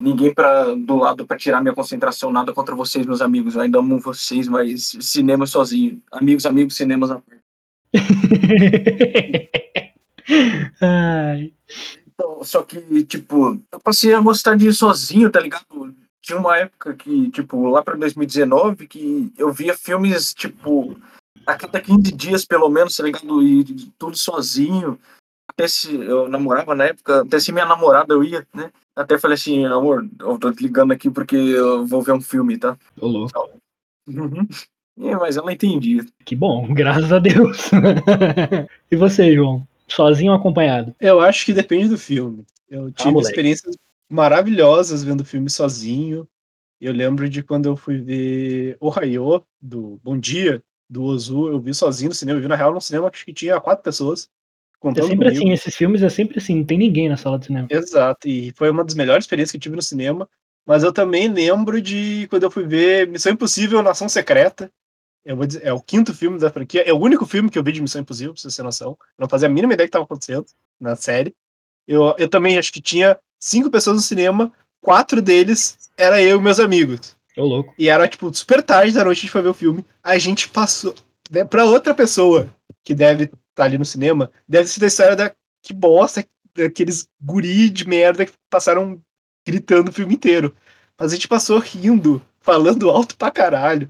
[0.00, 3.56] ninguém pra, do lado pra tirar minha concentração, nada contra vocês, meus amigos.
[3.56, 6.00] Eu ainda amo vocês, mas cinema sozinho.
[6.10, 7.40] Amigos, amigos, cinemas parte.
[10.80, 11.52] Ai.
[12.20, 15.64] Então, só que, tipo, eu passei a gostar de ir sozinho, tá ligado?
[16.20, 21.00] Tinha uma época que, tipo, lá pra 2019, que eu via filmes, tipo,
[21.46, 23.42] a cada 15 dias, pelo menos, tá ligado?
[23.42, 23.64] E
[23.98, 24.98] tudo sozinho.
[25.50, 28.70] Até se eu namorava na época, até se minha namorada eu ia, né?
[28.94, 32.58] Até falei assim, amor, eu tô te ligando aqui porque eu vou ver um filme,
[32.58, 32.76] tá?
[33.00, 33.32] Ô, louco.
[34.06, 34.46] Uhum.
[35.00, 36.04] É, mas ela entendia.
[36.26, 37.70] Que bom, graças a Deus.
[38.92, 39.66] e você, João?
[39.90, 40.94] Sozinho ou acompanhado?
[41.00, 42.44] Eu acho que depende do filme.
[42.68, 43.30] Eu tive moleque.
[43.30, 43.76] experiências
[44.08, 46.26] maravilhosas vendo filme sozinho.
[46.80, 51.74] Eu lembro de quando eu fui ver Ohio, do Bom Dia, do Ozu, eu vi
[51.74, 52.38] sozinho no cinema.
[52.38, 54.24] Eu vi na real no cinema, acho que tinha quatro pessoas.
[54.24, 54.28] É
[54.80, 55.42] Contando sempre comigo.
[55.42, 57.68] assim, esses filmes é sempre assim, não tem ninguém na sala de cinema.
[57.70, 60.28] Exato, e foi uma das melhores experiências que eu tive no cinema.
[60.66, 64.70] Mas eu também lembro de quando eu fui ver Missão Impossível Nação Secreta.
[65.24, 66.82] Eu vou dizer, é o quinto filme da franquia.
[66.82, 68.90] É o único filme que eu vi de Missão Impossível, pra você ter noção.
[68.90, 70.46] Eu não fazia a mínima ideia do que estava acontecendo
[70.80, 71.34] na série.
[71.86, 76.42] Eu, eu também acho que tinha cinco pessoas no cinema, quatro deles era eu e
[76.42, 77.16] meus amigos.
[77.36, 77.74] Ô, louco.
[77.78, 79.84] E era, tipo, super tarde da noite a gente foi ver o filme.
[80.02, 80.94] A gente passou
[81.30, 82.48] né, pra outra pessoa
[82.82, 87.68] que deve estar ali no cinema, deve ser da história da que bosta, daqueles guri
[87.68, 89.00] de merda que passaram
[89.46, 90.54] gritando o filme inteiro.
[90.98, 93.88] Mas a gente passou rindo, falando alto pra caralho.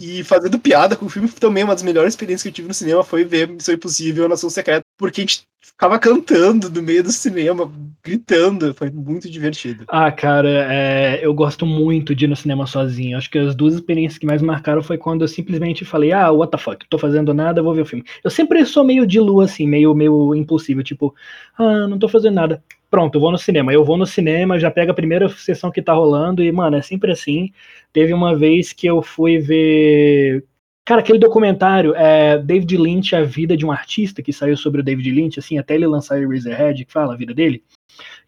[0.00, 1.28] e fazendo piada com o filme.
[1.28, 4.50] Também uma das melhores experiências que eu tive no cinema foi ver Missão Impossível Nação
[4.50, 4.84] Secreta.
[4.96, 7.70] Porque a gente ficava cantando no meio do cinema,
[8.02, 8.74] gritando.
[8.74, 9.84] Foi muito divertido.
[9.88, 13.16] Ah, cara, é, eu gosto muito de ir no cinema sozinho.
[13.16, 16.50] Acho que as duas experiências que mais marcaram foi quando eu simplesmente falei, ah, what
[16.50, 18.04] the fuck, tô fazendo nada, vou ver o filme.
[18.22, 21.14] Eu sempre sou meio de lua, assim, meio, meio impulsivo, tipo,
[21.58, 22.62] ah, não tô fazendo nada.
[22.94, 23.72] Pronto, eu vou no cinema.
[23.72, 26.80] Eu vou no cinema, já pego a primeira sessão que tá rolando e, mano, é
[26.80, 27.50] sempre assim.
[27.92, 30.44] Teve uma vez que eu fui ver.
[30.84, 34.84] Cara, aquele documentário, é David Lynch, A Vida de um Artista, que saiu sobre o
[34.84, 37.64] David Lynch, assim, até ele lançar Eraserhead, que fala a vida dele.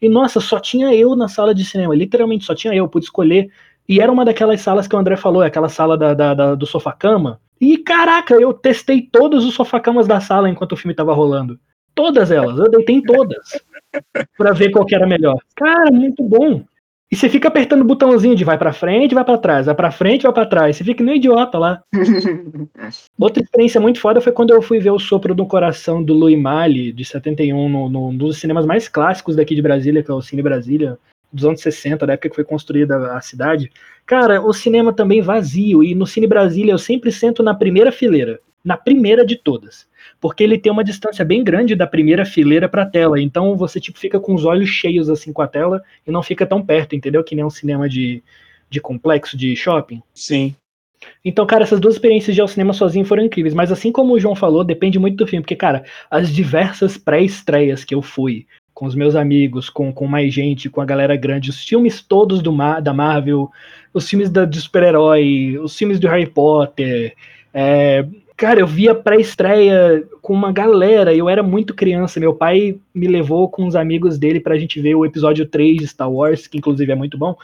[0.01, 3.49] E, nossa, só tinha eu na sala de cinema, literalmente só tinha eu, pude escolher.
[3.87, 6.65] E era uma daquelas salas que o André falou, aquela sala da, da, da- do
[6.65, 7.39] sofá-cama.
[7.61, 11.57] E, caraca, eu testei todos os sofá-camas da sala enquanto o filme tava rolando.
[11.95, 13.47] Todas elas, eu deitei em todas.
[14.37, 15.37] Pra ver qual que era melhor.
[15.55, 16.63] Cara, muito bom.
[17.09, 19.91] E você fica apertando o botãozinho de vai pra frente, vai pra trás, vai pra
[19.91, 20.75] frente, vai pra trás.
[20.75, 21.81] Você fica nem idiota lá.
[23.17, 26.37] Outra experiência muito foda foi quando eu fui ver o Sopro do Coração do Louis
[26.37, 30.13] Malle, de 71, no, no, num dos cinemas mais clássicos daqui de Brasília, que é
[30.13, 30.99] o Cine Brasília,
[31.31, 33.71] dos anos 60, da época que foi construída a cidade.
[34.05, 38.39] Cara, o cinema também vazio, e no Cine Brasília eu sempre sento na primeira fileira,
[38.67, 39.87] na primeira de todas.
[40.19, 43.97] Porque ele tem uma distância bem grande da primeira fileira pra tela, então você tipo
[43.97, 47.23] fica com os olhos cheios assim com a tela e não fica tão perto, entendeu?
[47.23, 48.21] Que nem um cinema de,
[48.69, 50.03] de complexo de shopping.
[50.13, 50.53] Sim.
[51.23, 53.53] Então, cara, essas duas experiências de ir ao cinema sozinho foram incríveis.
[53.53, 55.43] Mas assim como o João falou, depende muito do filme.
[55.43, 60.33] Porque, cara, as diversas pré-estreias que eu fui com os meus amigos, com, com mais
[60.33, 63.49] gente, com a galera grande, os filmes todos do Mar, da Marvel,
[63.93, 67.15] os filmes da, de super-herói, os filmes do Harry Potter.
[67.53, 68.05] é,
[68.37, 71.13] cara, eu via pré-estreia com uma galera.
[71.13, 72.19] Eu era muito criança.
[72.19, 75.87] Meu pai me levou com os amigos dele pra gente ver o episódio 3 de
[75.87, 77.35] Star Wars, que inclusive é muito bom.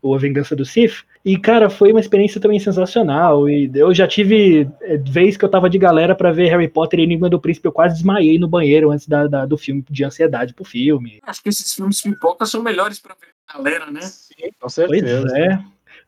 [0.00, 1.04] O A Vingança do Sith.
[1.24, 3.48] E, cara, foi uma experiência também sensacional.
[3.48, 6.98] E eu já tive é, vez que eu tava de galera pra ver Harry Potter
[6.98, 10.04] e Enigma do Príncipe, eu quase desmaiei no banheiro antes da, da- do filme, de
[10.04, 11.20] ansiedade pro filme.
[11.22, 14.00] Acho que esses filmes pipoca são melhores pra ver a galera, né?
[14.02, 15.38] Sim, com Pois certeza.
[15.38, 15.60] é.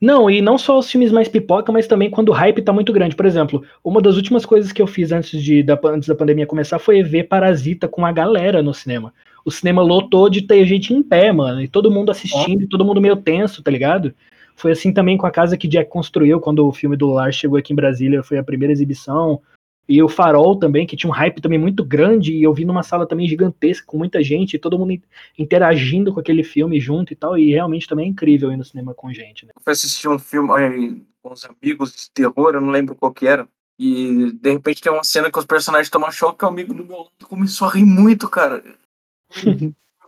[0.05, 2.93] Não, e não só os filmes mais pipoca, mas também quando o hype tá muito
[2.93, 3.17] grande.
[3.17, 6.47] Por exemplo, uma das últimas coisas que eu fiz antes, de, da, antes da pandemia
[6.47, 9.15] começar foi ver Parasita com a galera no cinema.
[9.47, 12.85] O cinema lotou de ter gente em pé, mano, e todo mundo assistindo, e todo
[12.85, 14.15] mundo meio tenso, tá ligado?
[14.55, 17.59] Foi assim também com a casa que Jack construiu quando o filme do Lar chegou
[17.59, 19.41] aqui em Brasília, foi a primeira exibição.
[19.87, 22.83] E o Farol também, que tinha um hype também muito grande, e eu vi numa
[22.83, 25.03] sala também gigantesca, com muita gente, todo mundo in-
[25.39, 28.95] interagindo com aquele filme junto e tal, e realmente também é incrível ir no cinema
[28.95, 29.53] com gente, né?
[29.55, 33.13] Eu fui assistir um filme eh, com os amigos de terror, eu não lembro qual
[33.13, 33.47] que era.
[33.79, 36.85] E de repente tem uma cena que os personagens tomam choque e o amigo do
[36.85, 38.63] meu lado começou a rir muito, cara.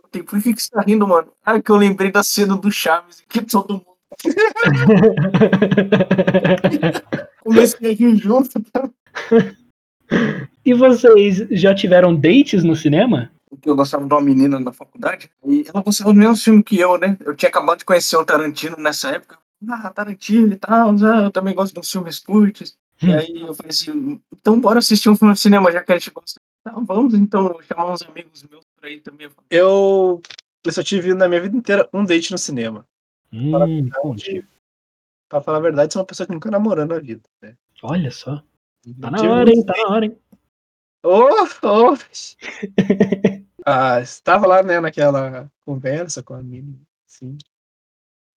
[0.09, 1.27] Tem, por que, que você tá rindo, mano?
[1.45, 3.85] Ah, que eu lembrei da cena do Chaves, que todo mundo
[7.43, 8.61] comecei a rir junto.
[8.71, 8.89] Tá?
[10.65, 13.31] E vocês já tiveram dates no cinema?
[13.49, 16.79] Porque eu gostava de uma menina na faculdade e ela gostava do mesmo filme que
[16.79, 17.17] eu, né?
[17.25, 19.37] Eu tinha acabado de conhecer o Tarantino nessa época.
[19.69, 22.77] Ah, Tarantino e tal, ah, eu também gosto dos filmes curtos.
[23.01, 25.97] E aí eu falei assim, então bora assistir um filme no cinema, já que a
[25.97, 26.41] gente gosta.
[26.63, 29.29] Tá, vamos então chamar uns amigos meus por aí também.
[29.49, 30.21] Eu,
[30.65, 32.85] eu só tive na minha vida inteira um date no cinema.
[33.31, 34.45] Hum, conte.
[35.29, 37.21] Pra falar a verdade, sou uma pessoa que nunca namorou na vida.
[37.41, 37.55] Né?
[37.83, 38.41] Olha só.
[39.01, 39.65] Tá na hora, hein?
[39.65, 40.17] Tá na hora, hein?
[41.03, 41.09] Ô,
[41.63, 41.97] ô.
[43.65, 47.37] ah, estava lá, né, naquela conversa com a menina, assim.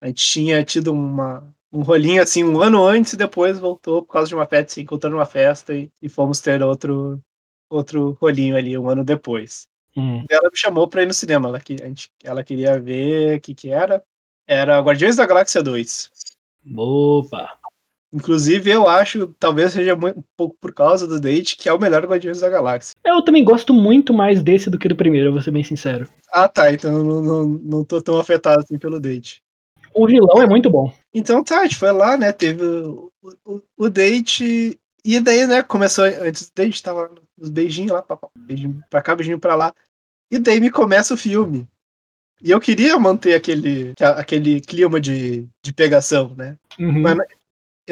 [0.01, 4.12] A gente tinha tido uma, um rolinho, assim, um ano antes e depois voltou por
[4.12, 7.22] causa de uma festa, se encontrou numa festa e, e fomos ter outro,
[7.68, 9.68] outro rolinho ali, um ano depois.
[9.96, 10.24] Hum.
[10.30, 13.40] Ela me chamou pra ir no cinema, ela, que- a gente, ela queria ver o
[13.40, 14.03] que que era.
[14.46, 16.11] Era Guardiões da Galáxia 2.
[16.76, 17.59] Opa.
[18.12, 21.78] Inclusive, eu acho, talvez seja mu- um pouco por causa do date, que é o
[21.78, 22.96] melhor Guardiões da Galáxia.
[23.04, 26.08] Eu também gosto muito mais desse do que do primeiro, eu vou ser bem sincero.
[26.32, 26.72] Ah, tá.
[26.72, 29.42] Então não, não, não tô tão afetado assim pelo date.
[29.94, 30.92] O vilão é muito bom.
[31.14, 32.32] Então tá, a gente foi lá, né?
[32.32, 33.12] Teve o,
[33.44, 34.78] o, o date.
[35.04, 35.62] E daí, né?
[35.62, 39.72] Começou antes do date, tava os beijinhos lá, papá, beijinho pra cá, beijinho pra lá.
[40.30, 41.66] E daí me começa o filme.
[42.42, 46.56] E eu queria manter aquele, aquele clima de, de pegação, né?
[46.78, 47.02] Uhum.
[47.02, 47.18] Mas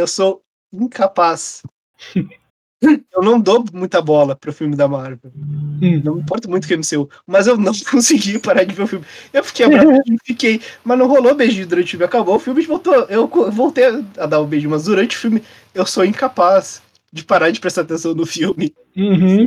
[0.01, 0.43] eu sou
[0.73, 1.63] incapaz.
[2.81, 5.33] eu não dou muita bola pro filme da Marvel.
[5.35, 6.01] Hum.
[6.05, 8.87] Não me importa muito que é MCU, mas eu não consegui parar de ver o
[8.87, 9.05] filme.
[9.33, 12.05] Eu fiquei abraçado e fiquei, mas não rolou beijinho durante o filme.
[12.05, 12.95] Acabou o filme, voltou.
[13.09, 13.85] Eu voltei
[14.17, 15.43] a dar o beijo, mas durante o filme
[15.75, 16.81] eu sou incapaz
[17.13, 18.73] de parar de prestar atenção no filme.
[18.97, 19.47] Uhum.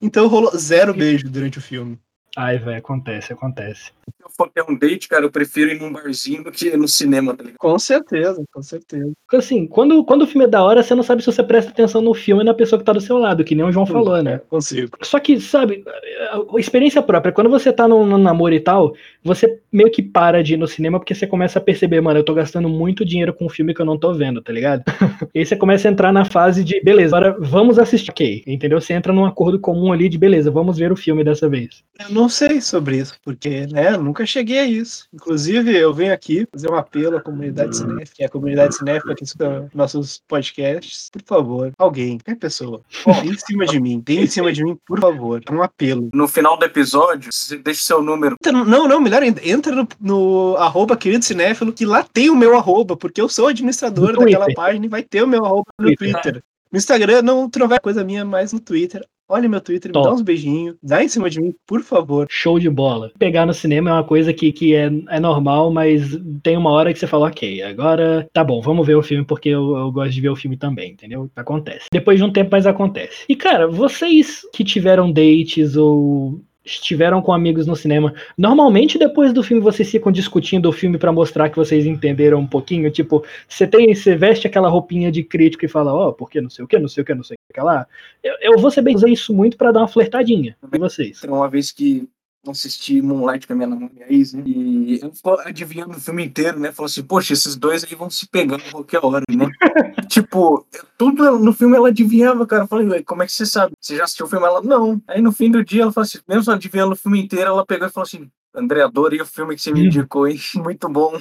[0.00, 1.98] Então rolou zero beijo durante o filme.
[2.36, 3.92] Ai, velho, acontece, acontece.
[4.26, 7.32] Eu for ter um date, cara, eu prefiro ir num barzinho do que no cinema,
[7.32, 7.58] tá ligado?
[7.58, 9.12] Com certeza, com certeza.
[9.24, 11.70] Porque assim, quando, quando o filme é da hora, você não sabe se você presta
[11.70, 13.86] atenção no filme e na pessoa que tá do seu lado, que nem o João
[13.86, 14.40] falou, né?
[14.48, 14.98] Consigo.
[15.02, 15.84] Só que, sabe,
[16.32, 20.42] a experiência própria, quando você tá no, no namoro e tal, você meio que para
[20.42, 23.32] de ir no cinema porque você começa a perceber, mano, eu tô gastando muito dinheiro
[23.32, 24.82] com um filme que eu não tô vendo, tá ligado?
[25.32, 28.80] e aí você começa a entrar na fase de, beleza, agora vamos assistir, ok, entendeu?
[28.80, 31.84] Você entra num acordo comum ali de, beleza, vamos ver o filme dessa vez.
[32.00, 35.06] Eu não sei sobre isso, porque, né, eu nunca cheguei a isso.
[35.12, 39.14] Inclusive, eu venho aqui fazer um apelo à comunidade cinéfila, que é a comunidade cinéfila
[39.14, 41.10] que escuta nossos podcasts.
[41.10, 42.80] Por favor, alguém, qualquer pessoa,
[43.22, 45.42] dê em cima de mim, dê em cima de mim, por favor.
[45.50, 46.08] Um apelo.
[46.14, 47.30] No final do episódio,
[47.62, 48.36] deixa seu número.
[48.40, 52.36] Entra Não, não, melhor ainda, entra no, no arroba querido cinéfilo, que lá tem o
[52.36, 55.94] meu arroba, porque eu sou administrador daquela página e vai ter o meu arroba no
[55.94, 56.22] Twitter.
[56.22, 56.42] Twitter.
[56.72, 59.06] No Instagram, não, tu não vai coisa minha mais no Twitter.
[59.28, 60.06] Olha meu Twitter, me Top.
[60.06, 62.26] dá uns beijinhos, dá em cima de mim, por favor.
[62.30, 63.10] Show de bola.
[63.18, 66.92] Pegar no cinema é uma coisa que, que é, é normal, mas tem uma hora
[66.92, 70.12] que você fala, ok, agora tá bom, vamos ver o filme porque eu, eu gosto
[70.12, 71.28] de ver o filme também, entendeu?
[71.34, 71.86] Acontece.
[71.90, 73.24] Depois de um tempo, mas acontece.
[73.28, 79.42] E cara, vocês que tiveram dates ou estiveram com amigos no cinema, normalmente depois do
[79.42, 83.66] filme vocês ficam discutindo o filme pra mostrar que vocês entenderam um pouquinho, tipo, você
[83.66, 86.78] tem, você veste aquela roupinha de crítico e fala, ó, porque não sei o que,
[86.78, 87.86] não sei o que, não sei o que lá.
[88.22, 90.56] Eu, eu vou ser bem usei isso muito pra dar uma flertadinha.
[90.72, 91.20] E vocês?
[91.20, 92.08] Tem uma vez que
[92.52, 94.42] assisti Moonlight com a minha namorada, ex, né?
[94.46, 96.72] E ela ficou adivinhando o filme inteiro, né?
[96.72, 99.46] Falou assim, poxa, esses dois aí vão se pegando a qualquer hora, né?
[100.08, 100.66] tipo,
[100.98, 102.64] tudo no filme ela adivinhava, cara.
[102.64, 103.72] Eu falei, "Ué, como é que você sabe?
[103.80, 104.46] Você já assistiu o filme?
[104.46, 105.00] Ela, não.
[105.08, 107.86] Aí no fim do dia, ela falou assim, mesmo adivinhando o filme inteiro, ela pegou
[107.88, 110.38] e falou assim, André, adorei o filme que você me indicou, hein?
[110.56, 111.18] Muito bom.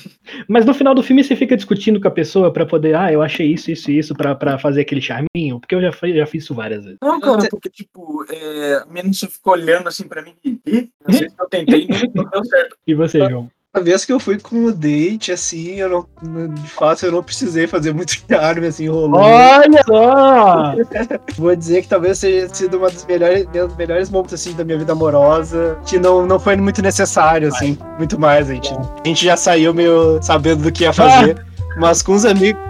[0.48, 3.22] Mas no final do filme você fica discutindo com a pessoa pra poder, ah, eu
[3.22, 6.44] achei isso, isso e isso pra, pra fazer aquele charminho, porque eu já, já fiz
[6.44, 6.98] isso várias vezes.
[7.02, 10.90] Não, cara, porque, tipo, é, a menina só ficou olhando assim pra mim e, "Ih,
[11.06, 12.78] não sei se eu tentei, não deu certo.
[12.88, 13.50] E você, João?
[13.76, 17.22] A vez que eu fui com o date, assim, eu não, de fato eu não
[17.22, 19.20] precisei fazer muito charme, assim, rolou.
[19.22, 20.74] Olha só!
[21.38, 24.78] Vou dizer que talvez tenha sido uma dos melhores, dos melhores momentos, assim, da minha
[24.78, 29.26] vida amorosa, que não, não foi muito necessário, assim, muito mais, a gente, a gente
[29.26, 31.44] já saiu meio sabendo do que ia fazer,
[31.78, 32.62] mas com os amigos,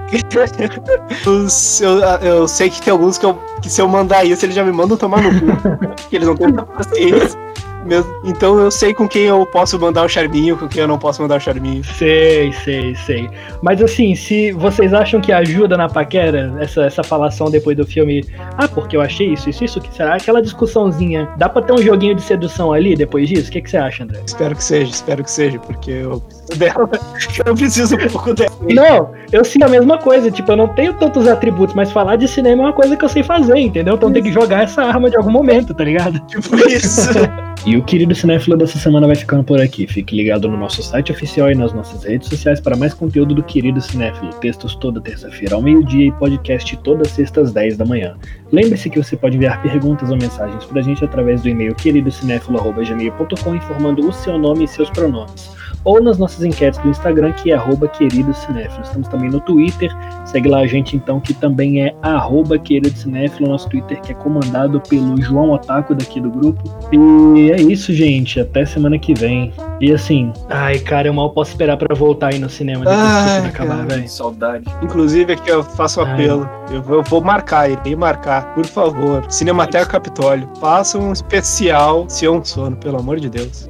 [1.28, 4.56] os- eu, eu sei que tem alguns que, eu, que se eu mandar isso, eles
[4.56, 7.40] já me mandam tomar no cu, que eles não têm paciência.
[7.86, 8.12] Mesmo.
[8.24, 11.22] Então eu sei com quem eu posso mandar o charminho, com quem eu não posso
[11.22, 11.84] mandar o charminho.
[11.84, 13.30] Sei, sei, sei.
[13.62, 18.26] Mas assim, se vocês acham que ajuda na paquera, essa, essa falação depois do filme,
[18.58, 20.16] ah, porque eu achei isso, isso, isso, que será?
[20.16, 23.50] Aquela discussãozinha, dá pra ter um joguinho de sedução ali depois disso?
[23.50, 24.22] O que, que você acha, André?
[24.26, 26.22] Espero que seja, espero que seja, porque eu
[26.58, 26.90] dela.
[27.46, 28.52] Eu preciso um pouco dela.
[28.62, 32.28] Não, eu sinto a mesma coisa, tipo, eu não tenho tantos atributos, mas falar de
[32.28, 33.96] cinema é uma coisa que eu sei fazer, entendeu?
[33.96, 36.20] Então tem que jogar essa arma de algum momento, tá ligado?
[36.28, 37.10] Tipo isso.
[37.66, 39.88] E o querido cinéfilo dessa semana vai ficando por aqui.
[39.88, 43.42] Fique ligado no nosso site oficial e nas nossas redes sociais para mais conteúdo do
[43.42, 44.32] querido cinéfilo.
[44.34, 48.16] Textos toda terça-feira ao meio-dia e podcast todas sextas às 10 da manhã.
[48.52, 54.08] Lembre-se que você pode enviar perguntas ou mensagens pra gente através do e-mail queridocinéfilo.gmail.com informando
[54.08, 55.50] o seu nome e seus pronomes.
[55.86, 58.84] Ou nas nossas enquetes do Instagram, que é arroba querido cinéfilo.
[58.84, 63.48] Estamos também no Twitter, segue lá a gente então, que também é arroba querido cinéfilo,
[63.48, 66.64] nosso Twitter que é comandado pelo João Otaku daqui do grupo.
[66.92, 69.54] E é isso, gente, até semana que vem.
[69.80, 73.42] E assim, ai cara, eu mal posso esperar para voltar aí no cinema depois Ai,
[73.42, 74.10] que acabar, velho.
[74.10, 74.66] Saudade.
[74.82, 76.50] Inclusive, aqui eu faço um apelo.
[76.72, 79.24] Eu vou, eu vou marcar, irei marcar, por favor.
[79.30, 83.70] Cinemateca Capitólio, faça um especial Sion Sono, pelo amor de Deus.